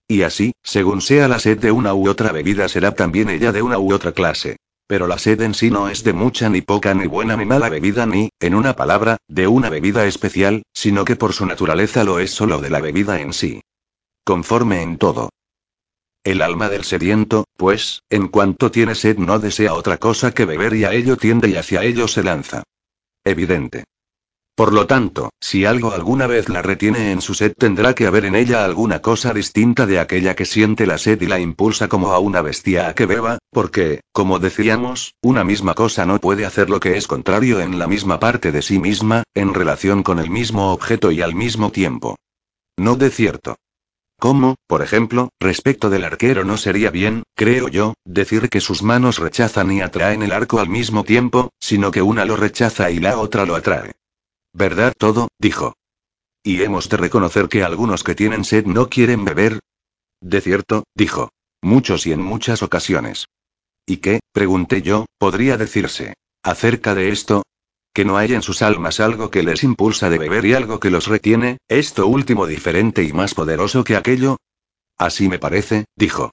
[0.07, 3.63] Y así, según sea la sed de una u otra bebida, será también ella de
[3.63, 4.59] una u otra clase.
[4.87, 7.69] Pero la sed en sí no es de mucha ni poca ni buena ni mala
[7.69, 12.21] bebida ni, en una palabra, de una bebida especial, sino que por su naturaleza lo
[12.21, 13.61] es solo de la bebida en sí.
[14.23, 15.31] Conforme en todo.
[16.25, 20.75] El alma del sediento, pues, en cuanto tiene sed no desea otra cosa que beber
[20.75, 22.64] y a ello tiende y hacia ello se lanza.
[23.25, 23.85] Evidente.
[24.59, 28.25] Por lo tanto, si algo alguna vez la retiene en su sed tendrá que haber
[28.25, 32.11] en ella alguna cosa distinta de aquella que siente la sed y la impulsa como
[32.11, 36.71] a una bestia a que beba, porque, como decíamos, una misma cosa no puede hacer
[36.71, 40.29] lo que es contrario en la misma parte de sí misma, en relación con el
[40.29, 42.16] mismo objeto y al mismo tiempo.
[42.77, 43.55] No de cierto.
[44.21, 49.19] ¿Cómo, por ejemplo, respecto del arquero no sería bien, creo yo, decir que sus manos
[49.19, 53.19] rechazan y atraen el arco al mismo tiempo, sino que una lo rechaza y la
[53.19, 53.93] otra lo atrae?
[54.53, 55.29] ¿Verdad todo?
[55.39, 55.75] dijo.
[56.43, 59.61] Y hemos de reconocer que algunos que tienen sed no quieren beber.
[60.21, 61.31] De cierto, dijo.
[61.62, 63.27] Muchos y en muchas ocasiones.
[63.87, 66.14] ¿Y qué, pregunté yo, podría decirse?
[66.43, 67.43] Acerca de esto,
[67.99, 70.89] que no hay en sus almas algo que les impulsa de beber y algo que
[70.89, 74.37] los retiene, esto último diferente y más poderoso que aquello.
[74.97, 76.31] Así me parece, dijo.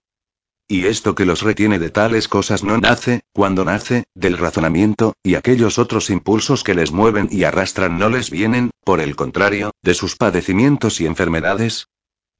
[0.68, 5.34] Y esto que los retiene de tales cosas no nace, cuando nace, del razonamiento, y
[5.34, 9.95] aquellos otros impulsos que les mueven y arrastran no les vienen, por el contrario, de
[9.95, 11.88] sus padecimientos y enfermedades.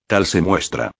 [0.06, 0.92] Tal se muestra.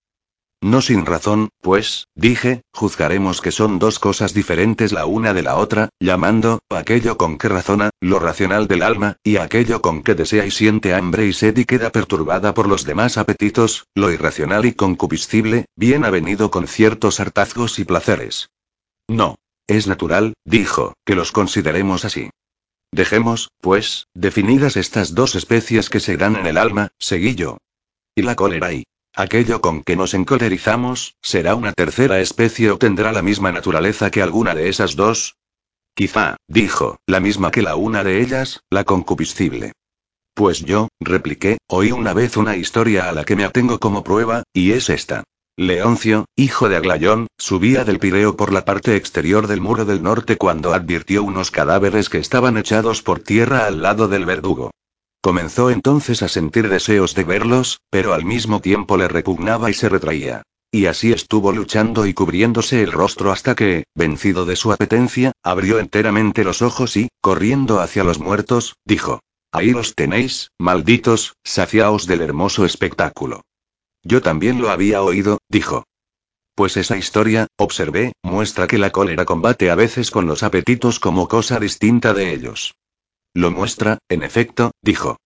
[0.66, 5.58] No sin razón, pues, dije, juzgaremos que son dos cosas diferentes la una de la
[5.58, 10.44] otra, llamando, aquello con que razona, lo racional del alma, y aquello con que desea
[10.44, 14.74] y siente hambre y sed y queda perturbada por los demás apetitos, lo irracional y
[14.74, 18.50] concupiscible, bien avenido con ciertos hartazgos y placeres.
[19.08, 19.36] No.
[19.68, 22.32] Es natural, dijo, que los consideremos así.
[22.92, 27.60] Dejemos, pues, definidas estas dos especies que se dan en el alma, seguí yo.
[28.16, 28.84] Y la cólera y
[29.18, 34.22] Aquello con que nos encolerizamos, ¿será una tercera especie o tendrá la misma naturaleza que
[34.22, 35.38] alguna de esas dos?
[35.96, 39.72] Quizá, dijo, la misma que la una de ellas, la concupiscible.
[40.34, 44.44] Pues yo, repliqué, oí una vez una historia a la que me atengo como prueba,
[44.52, 45.24] y es esta.
[45.56, 50.36] Leoncio, hijo de Aglayón, subía del Pireo por la parte exterior del muro del norte
[50.36, 54.72] cuando advirtió unos cadáveres que estaban echados por tierra al lado del verdugo.
[55.26, 59.90] Comenzó entonces a sentir deseos de verlos, pero al mismo tiempo le repugnaba y se
[59.90, 60.44] retraía.
[60.72, 65.80] Y así estuvo luchando y cubriéndose el rostro hasta que, vencido de su apetencia, abrió
[65.80, 69.20] enteramente los ojos y, corriendo hacia los muertos, dijo.
[69.52, 73.42] Ahí los tenéis, malditos, saciaos del hermoso espectáculo.
[74.04, 75.86] Yo también lo había oído, dijo.
[76.54, 81.28] Pues esa historia, observé, muestra que la cólera combate a veces con los apetitos como
[81.28, 82.76] cosa distinta de ellos.
[83.36, 85.18] Lo muestra, en efecto, dijo.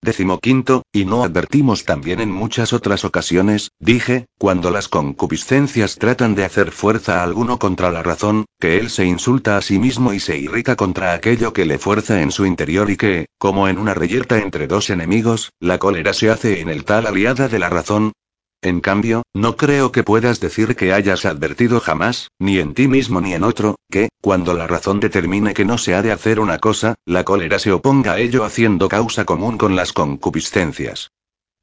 [0.00, 6.34] Décimo quinto, y no advertimos también en muchas otras ocasiones, dije, cuando las concupiscencias tratan
[6.34, 10.14] de hacer fuerza a alguno contra la razón, que él se insulta a sí mismo
[10.14, 13.76] y se irrita contra aquello que le fuerza en su interior y que, como en
[13.76, 17.68] una reyerta entre dos enemigos, la cólera se hace en el tal aliada de la
[17.68, 18.12] razón,
[18.60, 23.20] en cambio, no creo que puedas decir que hayas advertido jamás, ni en ti mismo
[23.20, 26.58] ni en otro, que, cuando la razón determine que no se ha de hacer una
[26.58, 31.10] cosa, la cólera se oponga a ello haciendo causa común con las concupiscencias.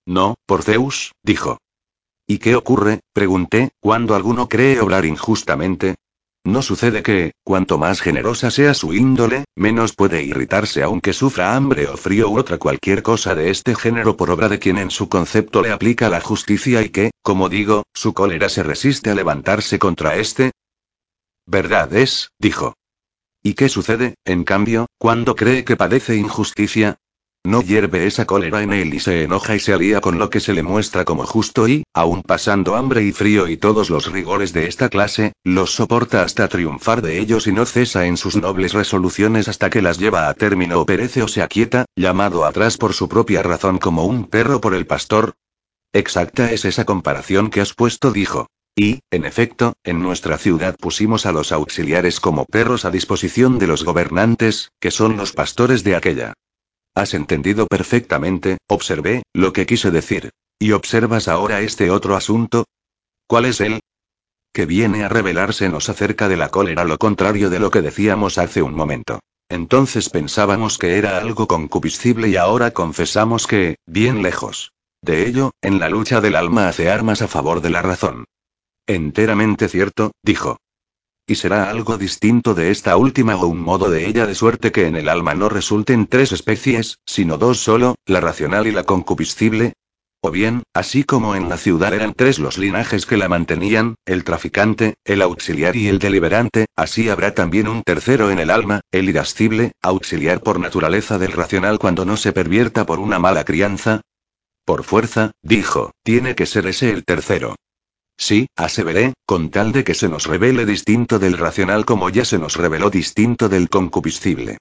[0.06, 1.58] No, por Zeus, dijo.
[2.28, 3.02] ¿Y qué ocurre?
[3.14, 5.96] pregunté, cuando alguno cree obrar injustamente,
[6.46, 11.88] ¿No sucede que, cuanto más generosa sea su índole, menos puede irritarse aunque sufra hambre
[11.88, 15.10] o frío u otra cualquier cosa de este género por obra de quien en su
[15.10, 19.80] concepto le aplica la justicia y que, como digo, su cólera se resiste a levantarse
[19.80, 20.52] contra éste?
[21.48, 22.76] Verdad es, dijo.
[23.42, 27.00] ¿Y qué sucede, en cambio, cuando cree que padece injusticia?
[27.46, 30.40] No hierve esa cólera en él y se enoja y se alía con lo que
[30.40, 34.54] se le muestra como justo y, aun pasando hambre y frío y todos los rigores
[34.54, 38.74] de esta clase, los soporta hasta triunfar de ellos y no cesa en sus nobles
[38.74, 42.94] resoluciones hasta que las lleva a término o perece o se aquieta, llamado atrás por
[42.94, 45.34] su propia razón como un perro por el pastor?
[45.94, 48.48] Exacta es esa comparación que has puesto, dijo.
[48.78, 53.68] Y, en efecto, en nuestra ciudad pusimos a los auxiliares como perros a disposición de
[53.68, 56.34] los gobernantes, que son los pastores de aquella.
[56.96, 60.32] Has entendido perfectamente, observé, lo que quise decir.
[60.58, 62.64] ¿Y observas ahora este otro asunto?
[63.28, 63.82] ¿Cuál es él?
[64.54, 68.62] Que viene a revelársenos acerca de la cólera lo contrario de lo que decíamos hace
[68.62, 69.20] un momento.
[69.50, 74.72] Entonces pensábamos que era algo concupiscible y ahora confesamos que, bien lejos.
[75.02, 78.26] De ello, en la lucha del alma hace armas a favor de la razón.
[78.88, 80.58] Enteramente cierto, dijo.
[81.28, 84.86] Y será algo distinto de esta última o un modo de ella de suerte que
[84.86, 89.74] en el alma no resulten tres especies, sino dos solo, la racional y la concupiscible.
[90.22, 94.24] O bien, así como en la ciudad eran tres los linajes que la mantenían, el
[94.24, 99.10] traficante, el auxiliar y el deliberante, así habrá también un tercero en el alma, el
[99.10, 104.02] irascible, auxiliar por naturaleza del racional cuando no se pervierta por una mala crianza.
[104.64, 107.56] Por fuerza, dijo, tiene que ser ese el tercero.
[108.18, 112.40] Sí, aseveré, con tal de que se nos revele distinto del racional como ya se
[112.40, 114.58] nos reveló distinto del concupiscible.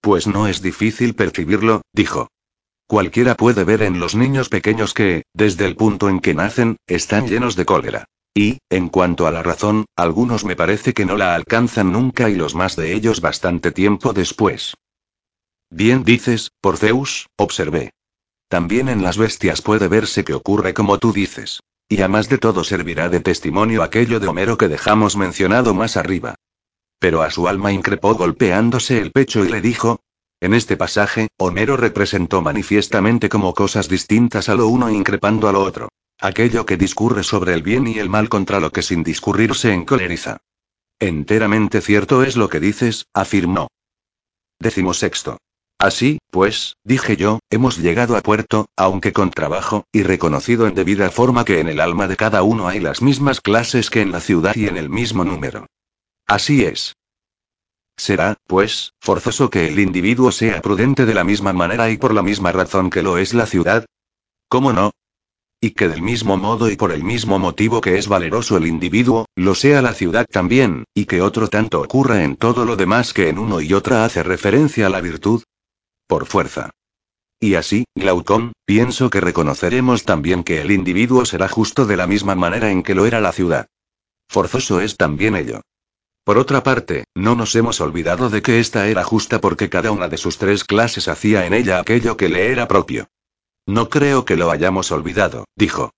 [0.00, 2.28] Pues no es difícil percibirlo, dijo.
[2.86, 7.26] Cualquiera puede ver en los niños pequeños que, desde el punto en que nacen, están
[7.26, 8.04] llenos de cólera.
[8.32, 12.34] Y, en cuanto a la razón, algunos me parece que no la alcanzan nunca y
[12.36, 14.74] los más de ellos bastante tiempo después.
[15.70, 17.92] Bien dices, por Zeus, observé.
[18.48, 21.60] También en las bestias puede verse que ocurre como tú dices.
[21.88, 25.96] Y a más de todo servirá de testimonio aquello de Homero que dejamos mencionado más
[25.96, 26.34] arriba.
[26.98, 30.00] Pero a su alma increpó golpeándose el pecho y le dijo,
[30.40, 35.62] en este pasaje, Homero representó manifiestamente como cosas distintas a lo uno increpando a lo
[35.62, 35.88] otro.
[36.20, 39.72] Aquello que discurre sobre el bien y el mal contra lo que sin discurrir se
[39.72, 40.38] encoleriza.
[40.98, 43.68] Enteramente cierto es lo que dices, afirmó.
[44.58, 45.38] Décimo sexto.
[45.78, 51.10] Así, pues, dije yo, hemos llegado a puerto, aunque con trabajo, y reconocido en debida
[51.10, 54.20] forma que en el alma de cada uno hay las mismas clases que en la
[54.20, 55.66] ciudad y en el mismo número.
[56.26, 56.94] Así es.
[57.98, 62.22] Será, pues, forzoso que el individuo sea prudente de la misma manera y por la
[62.22, 63.84] misma razón que lo es la ciudad.
[64.48, 64.92] ¿Cómo no?
[65.60, 69.26] Y que del mismo modo y por el mismo motivo que es valeroso el individuo,
[69.34, 73.28] lo sea la ciudad también, y que otro tanto ocurra en todo lo demás que
[73.28, 75.42] en uno y otra hace referencia a la virtud,
[76.06, 76.70] por fuerza.
[77.38, 82.34] Y así, Glaucón, pienso que reconoceremos también que el individuo será justo de la misma
[82.34, 83.66] manera en que lo era la ciudad.
[84.28, 85.60] Forzoso es también ello.
[86.24, 90.08] Por otra parte, no nos hemos olvidado de que ésta era justa porque cada una
[90.08, 93.08] de sus tres clases hacía en ella aquello que le era propio.
[93.66, 95.92] No creo que lo hayamos olvidado, dijo.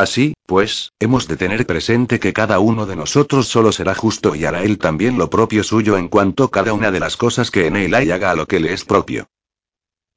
[0.00, 4.46] Así, pues, hemos de tener presente que cada uno de nosotros solo será justo y
[4.46, 7.76] hará él también lo propio suyo en cuanto cada una de las cosas que en
[7.76, 9.26] él hay haga lo que le es propio.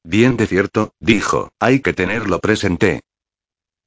[0.02, 3.02] Bien de cierto, dijo, hay que tenerlo presente.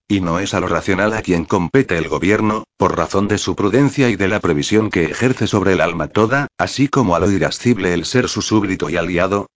[0.07, 3.55] Y no es a lo racional a quien compete el gobierno, por razón de su
[3.55, 7.31] prudencia y de la previsión que ejerce sobre el alma toda, así como a lo
[7.31, 9.47] irascible el ser su súbdito y aliado.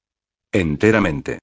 [0.51, 1.37] Enteramente.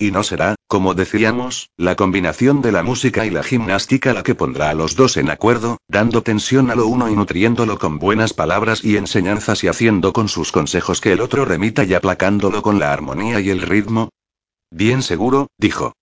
[0.00, 4.34] Y no será, como decíamos, la combinación de la música y la gimnástica la que
[4.34, 8.32] pondrá a los dos en acuerdo, dando tensión a lo uno y nutriéndolo con buenas
[8.32, 12.78] palabras y enseñanzas y haciendo con sus consejos que el otro remita y aplacándolo con
[12.78, 14.08] la armonía y el ritmo.
[14.70, 15.92] Bien seguro, dijo.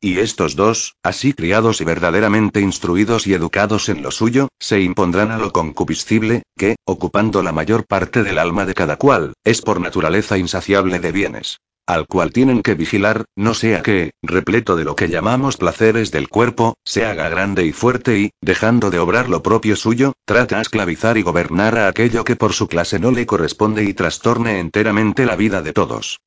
[0.00, 5.30] Y estos dos, así criados y verdaderamente instruidos y educados en lo suyo, se impondrán
[5.30, 9.80] a lo concupiscible, que, ocupando la mayor parte del alma de cada cual, es por
[9.80, 11.58] naturaleza insaciable de bienes
[11.88, 16.28] al cual tienen que vigilar, no sea que, repleto de lo que llamamos placeres del
[16.28, 20.60] cuerpo, se haga grande y fuerte y, dejando de obrar lo propio suyo, trata a
[20.60, 25.24] esclavizar y gobernar a aquello que por su clase no le corresponde y trastorne enteramente
[25.24, 26.18] la vida de todos.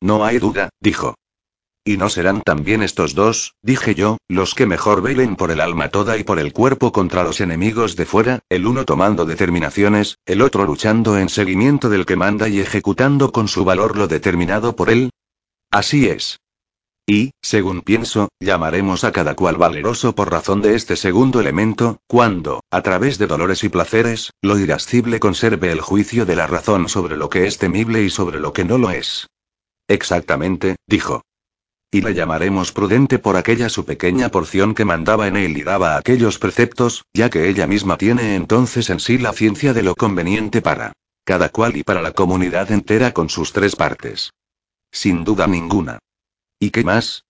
[0.00, 1.16] No hay duda, dijo.
[1.84, 5.88] Y no serán también estos dos, dije yo, los que mejor velen por el alma
[5.88, 10.42] toda y por el cuerpo contra los enemigos de fuera, el uno tomando determinaciones, el
[10.42, 14.90] otro luchando en seguimiento del que manda y ejecutando con su valor lo determinado por
[14.90, 15.10] él.
[15.70, 16.38] Así es.
[17.06, 22.60] Y, según pienso, llamaremos a cada cual valeroso por razón de este segundo elemento, cuando,
[22.70, 27.16] a través de dolores y placeres, lo irascible conserve el juicio de la razón sobre
[27.16, 29.26] lo que es temible y sobre lo que no lo es.
[29.88, 31.22] Exactamente, dijo.
[31.92, 35.96] Y le llamaremos prudente por aquella su pequeña porción que mandaba en él y daba
[35.96, 40.62] aquellos preceptos, ya que ella misma tiene entonces en sí la ciencia de lo conveniente
[40.62, 40.92] para
[41.24, 44.32] cada cual y para la comunidad entera con sus tres partes.
[44.92, 45.98] Sin duda ninguna.
[46.58, 47.24] ¿Y qué más?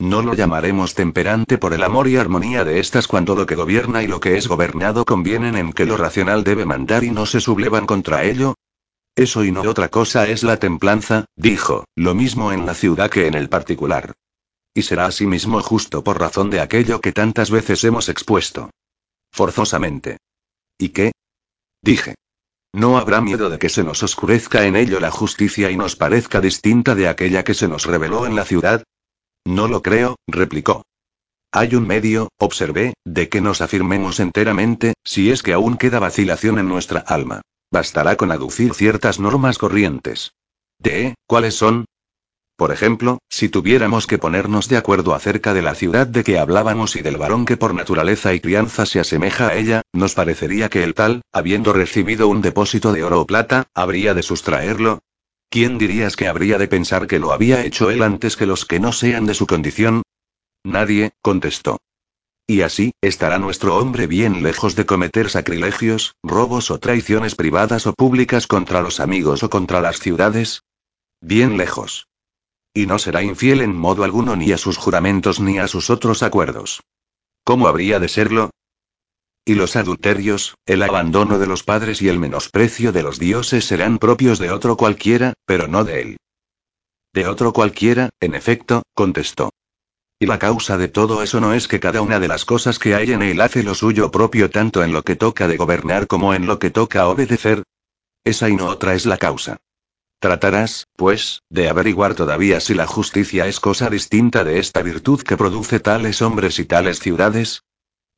[0.00, 4.02] No lo llamaremos temperante por el amor y armonía de estas cuando lo que gobierna
[4.02, 7.40] y lo que es gobernado convienen en que lo racional debe mandar y no se
[7.40, 8.54] sublevan contra ello.
[9.14, 13.26] Eso y no otra cosa es la templanza, dijo, lo mismo en la ciudad que
[13.26, 14.14] en el particular.
[14.72, 18.70] Y será asimismo justo por razón de aquello que tantas veces hemos expuesto.
[19.32, 20.18] Forzosamente.
[20.78, 21.12] ¿Y qué?
[21.82, 22.14] Dije.
[22.72, 26.40] No habrá miedo de que se nos oscurezca en ello la justicia y nos parezca
[26.40, 28.84] distinta de aquella que se nos reveló en la ciudad.
[29.44, 30.84] No lo creo, replicó.
[31.52, 36.60] Hay un medio, observé, de que nos afirmemos enteramente, si es que aún queda vacilación
[36.60, 37.42] en nuestra alma.
[37.72, 40.32] Bastará con aducir ciertas normas corrientes.
[40.78, 41.84] ¿De cuáles son?
[42.56, 46.96] Por ejemplo, si tuviéramos que ponernos de acuerdo acerca de la ciudad de que hablábamos
[46.96, 50.82] y del varón que por naturaleza y crianza se asemeja a ella, nos parecería que
[50.82, 55.00] el tal, habiendo recibido un depósito de oro o plata, habría de sustraerlo.
[55.48, 58.78] ¿Quién dirías que habría de pensar que lo había hecho él antes que los que
[58.78, 60.02] no sean de su condición?
[60.62, 61.78] Nadie, contestó.
[62.50, 67.94] Y así, estará nuestro hombre bien lejos de cometer sacrilegios, robos o traiciones privadas o
[67.94, 70.64] públicas contra los amigos o contra las ciudades.
[71.20, 72.08] Bien lejos.
[72.74, 76.24] Y no será infiel en modo alguno ni a sus juramentos ni a sus otros
[76.24, 76.82] acuerdos.
[77.44, 78.50] ¿Cómo habría de serlo?
[79.44, 84.00] Y los adulterios, el abandono de los padres y el menosprecio de los dioses serán
[84.00, 86.16] propios de otro cualquiera, pero no de él.
[87.14, 89.50] De otro cualquiera, en efecto, contestó.
[90.22, 92.94] Y la causa de todo eso no es que cada una de las cosas que
[92.94, 96.34] hay en él hace lo suyo propio tanto en lo que toca de gobernar como
[96.34, 97.62] en lo que toca obedecer.
[98.22, 99.56] Esa y no otra es la causa.
[100.18, 105.38] Tratarás, pues, de averiguar todavía si la justicia es cosa distinta de esta virtud que
[105.38, 107.62] produce tales hombres y tales ciudades.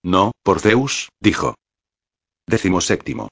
[0.02, 1.54] No, por Zeus, dijo.
[2.48, 3.28] Décimo séptimo.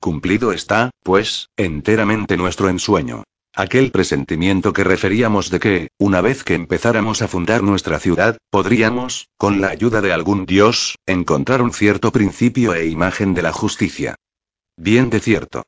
[0.00, 3.22] Cumplido está, pues, enteramente nuestro ensueño.
[3.60, 9.28] Aquel presentimiento que referíamos de que, una vez que empezáramos a fundar nuestra ciudad, podríamos,
[9.36, 14.14] con la ayuda de algún dios, encontrar un cierto principio e imagen de la justicia.
[14.78, 15.64] Bien de cierto.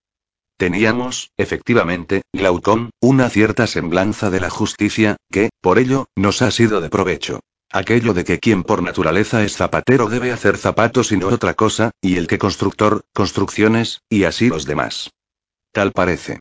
[0.56, 6.80] Teníamos, efectivamente, Glaucón, una cierta semblanza de la justicia, que, por ello, nos ha sido
[6.80, 7.40] de provecho.
[7.70, 11.90] Aquello de que quien por naturaleza es zapatero debe hacer zapatos y no otra cosa,
[12.00, 15.10] y el que constructor, construcciones, y así los demás.
[15.72, 16.40] Tal parece.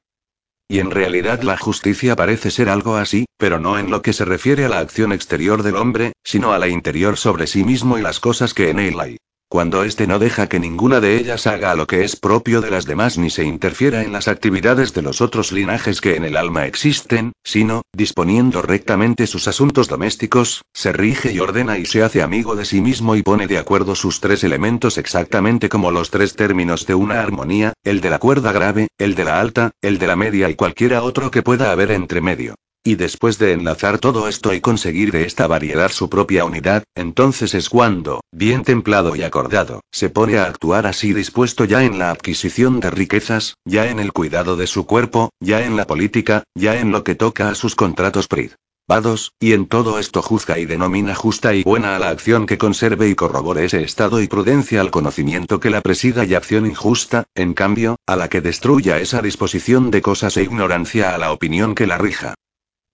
[0.71, 4.23] Y en realidad la justicia parece ser algo así, pero no en lo que se
[4.23, 8.01] refiere a la acción exterior del hombre, sino a la interior sobre sí mismo y
[8.01, 9.17] las cosas que en él hay
[9.51, 12.85] cuando éste no deja que ninguna de ellas haga lo que es propio de las
[12.85, 16.67] demás ni se interfiera en las actividades de los otros linajes que en el alma
[16.67, 22.55] existen, sino, disponiendo rectamente sus asuntos domésticos, se rige y ordena y se hace amigo
[22.55, 26.85] de sí mismo y pone de acuerdo sus tres elementos exactamente como los tres términos
[26.85, 30.15] de una armonía, el de la cuerda grave, el de la alta, el de la
[30.15, 32.55] media y cualquiera otro que pueda haber entre medio.
[32.83, 37.53] Y después de enlazar todo esto y conseguir de esta variedad su propia unidad, entonces
[37.53, 42.09] es cuando, bien templado y acordado, se pone a actuar así dispuesto ya en la
[42.09, 46.79] adquisición de riquezas, ya en el cuidado de su cuerpo, ya en la política, ya
[46.79, 51.13] en lo que toca a sus contratos privados, y en todo esto juzga y denomina
[51.13, 54.89] justa y buena a la acción que conserve y corrobore ese estado y prudencia al
[54.89, 59.91] conocimiento que la presida y acción injusta, en cambio, a la que destruya esa disposición
[59.91, 62.33] de cosas e ignorancia a la opinión que la rija.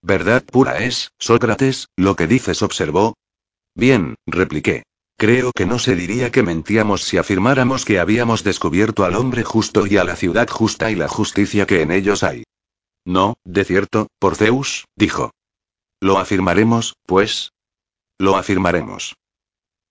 [0.07, 3.17] Verdad pura es, Sócrates, lo que dices, observó.
[3.75, 4.83] Bien, repliqué.
[5.17, 9.85] Creo que no se diría que mentíamos si afirmáramos que habíamos descubierto al hombre justo
[9.85, 12.45] y a la ciudad justa y la justicia que en ellos hay.
[13.03, 15.31] No, de cierto, por Zeus, dijo.
[15.99, 17.51] Lo afirmaremos, pues.
[18.17, 19.17] Lo afirmaremos.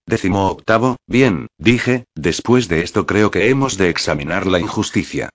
[0.07, 5.29] Décimo octavo, bien, dije, después de esto creo que hemos de examinar la injusticia.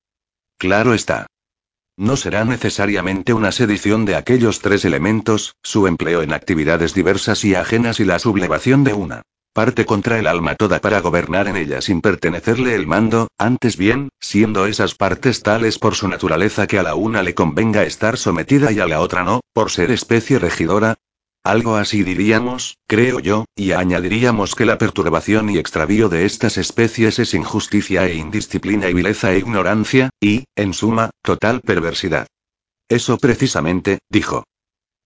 [0.57, 1.27] Claro está.
[1.97, 7.55] No será necesariamente una sedición de aquellos tres elementos, su empleo en actividades diversas y
[7.55, 9.21] ajenas y la sublevación de una
[9.53, 14.09] parte contra el alma toda para gobernar en ella sin pertenecerle el mando, antes bien,
[14.19, 18.71] siendo esas partes tales por su naturaleza que a la una le convenga estar sometida
[18.71, 20.95] y a la otra no, por ser especie regidora,
[21.43, 27.19] algo así diríamos, creo yo, y añadiríamos que la perturbación y extravío de estas especies
[27.19, 32.27] es injusticia e indisciplina y vileza e ignorancia, y, en suma, total perversidad.
[32.89, 34.43] Eso precisamente, dijo.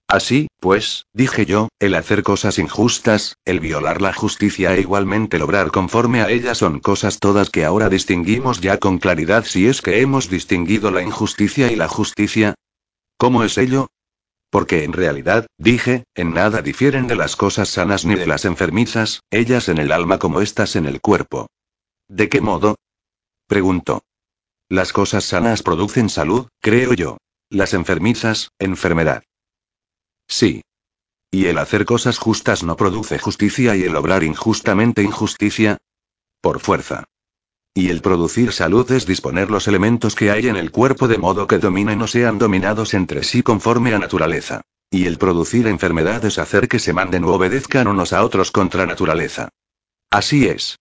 [0.07, 5.71] Así, pues, dije yo, el hacer cosas injustas, el violar la justicia e igualmente lograr
[5.71, 10.01] conforme a ella son cosas todas que ahora distinguimos ya con claridad si es que
[10.01, 12.53] hemos distinguido la injusticia y la justicia.
[13.17, 13.87] ¿Cómo es ello?
[14.55, 19.19] Porque en realidad, dije, en nada difieren de las cosas sanas ni de las enfermizas,
[19.29, 21.47] ellas en el alma como estas en el cuerpo.
[22.07, 22.77] ¿De qué modo?
[23.47, 24.03] Preguntó.
[24.69, 27.17] Las cosas sanas producen salud, creo yo.
[27.49, 29.23] Las enfermizas, enfermedad.
[30.29, 30.61] Sí.
[31.31, 35.79] ¿Y el hacer cosas justas no produce justicia y el obrar injustamente injusticia?
[36.39, 37.03] Por fuerza.
[37.77, 41.45] Y el producir salud es disponer los elementos que hay en el cuerpo de modo
[41.45, 44.61] que dominen o sean dominados entre sí conforme a naturaleza.
[44.89, 48.85] Y el producir enfermedad es hacer que se manden u obedezcan unos a otros contra
[48.85, 49.49] naturaleza.
[50.09, 50.79] Así es.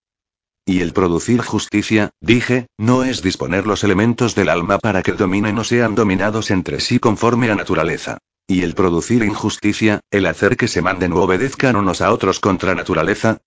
[0.65, 5.59] Y el producir justicia, dije, no es disponer los elementos del alma para que dominen
[5.59, 8.19] o sean dominados entre sí conforme a naturaleza.
[8.47, 12.73] Y el producir injusticia, el hacer que se manden u obedezcan unos a otros contra
[12.73, 13.39] naturaleza.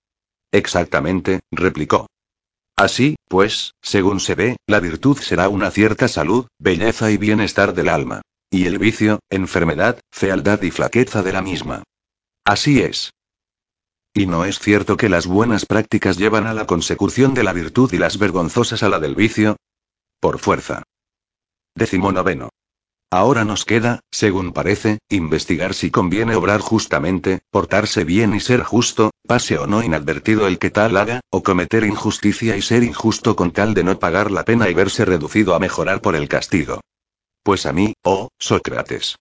[0.52, 2.08] Exactamente, replicó.
[2.78, 7.88] Así, pues, según se ve, la virtud será una cierta salud, belleza y bienestar del
[7.88, 8.22] alma.
[8.52, 11.82] Y el vicio, enfermedad, fealdad y flaqueza de la misma.
[12.44, 13.10] Así es.
[14.14, 17.92] ¿Y no es cierto que las buenas prácticas llevan a la consecución de la virtud
[17.92, 19.56] y las vergonzosas a la del vicio?
[20.20, 20.84] Por fuerza.
[21.74, 22.48] Décimo noveno.
[23.10, 29.12] Ahora nos queda, según parece, investigar si conviene obrar justamente, portarse bien y ser justo,
[29.26, 33.50] pase o no inadvertido el que tal haga, o cometer injusticia y ser injusto con
[33.50, 36.82] tal de no pagar la pena y verse reducido a mejorar por el castigo.
[37.42, 39.16] Pues a mí, oh, Sócrates.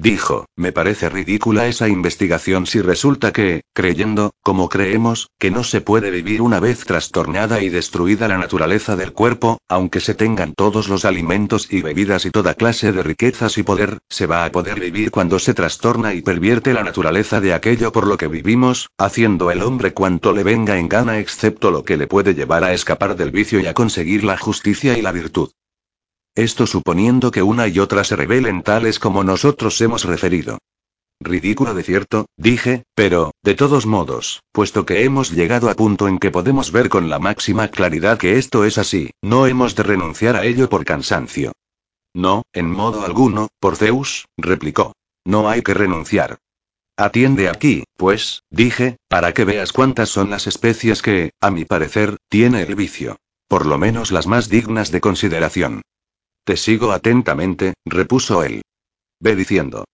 [0.00, 5.80] Dijo, me parece ridícula esa investigación si resulta que, creyendo, como creemos, que no se
[5.80, 10.88] puede vivir una vez trastornada y destruida la naturaleza del cuerpo, aunque se tengan todos
[10.88, 14.78] los alimentos y bebidas y toda clase de riquezas y poder, se va a poder
[14.78, 19.50] vivir cuando se trastorna y pervierte la naturaleza de aquello por lo que vivimos, haciendo
[19.50, 23.16] el hombre cuanto le venga en gana excepto lo que le puede llevar a escapar
[23.16, 25.50] del vicio y a conseguir la justicia y la virtud.
[26.38, 30.58] Esto suponiendo que una y otra se revelen tales como nosotros hemos referido.
[31.18, 36.20] Ridículo de cierto, dije, pero, de todos modos, puesto que hemos llegado a punto en
[36.20, 40.36] que podemos ver con la máxima claridad que esto es así, no hemos de renunciar
[40.36, 41.50] a ello por cansancio.
[42.14, 44.92] No, en modo alguno, por Zeus, replicó.
[45.24, 46.38] No hay que renunciar.
[46.96, 52.16] Atiende aquí, pues, dije, para que veas cuántas son las especies que, a mi parecer,
[52.28, 53.16] tiene el vicio.
[53.48, 55.82] Por lo menos las más dignas de consideración.
[56.48, 58.62] Te sigo atentamente, repuso él.
[59.20, 59.84] Ve diciendo.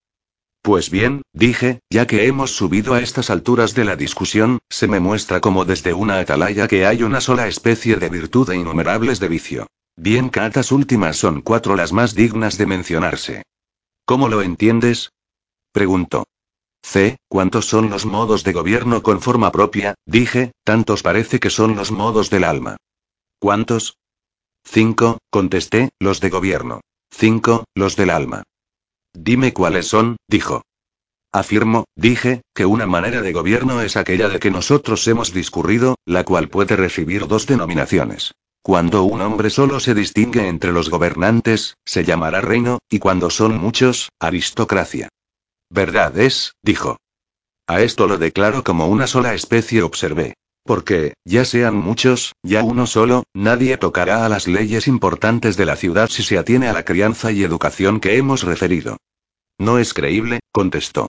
[0.63, 5.01] Pues bien, dije, ya que hemos subido a estas alturas de la discusión, se me
[5.01, 9.27] muestra como desde una atalaya que hay una sola especie de virtud e innumerables de
[9.27, 9.67] vicio.
[9.97, 13.43] Bien que estas últimas son cuatro las más dignas de mencionarse.
[14.05, 15.11] ¿Cómo lo entiendes?
[15.73, 16.23] preguntó.
[16.85, 17.17] C.
[17.27, 19.97] ¿Cuántos son los modos de gobierno con forma propia?
[20.07, 22.77] Dije, tantos parece que son los modos del alma.
[23.41, 23.97] ¿Cuántos?
[24.65, 26.81] Cinco, contesté, los de gobierno.
[27.11, 28.43] Cinco, los del alma.
[29.13, 30.63] Dime cuáles son, dijo.
[31.33, 36.25] Afirmo, dije, que una manera de gobierno es aquella de que nosotros hemos discurrido, la
[36.25, 38.33] cual puede recibir dos denominaciones.
[38.63, 43.59] Cuando un hombre solo se distingue entre los gobernantes, se llamará reino, y cuando son
[43.59, 45.09] muchos, aristocracia.
[45.71, 46.97] Verdad es, dijo.
[47.67, 50.35] A esto lo declaro como una sola especie, observé.
[50.65, 55.77] Porque, ya sean muchos, ya uno solo, nadie tocará a las leyes importantes de la
[55.77, 58.97] ciudad si se atiene a la crianza y educación que hemos referido.
[59.59, 61.09] No es creíble, contestó.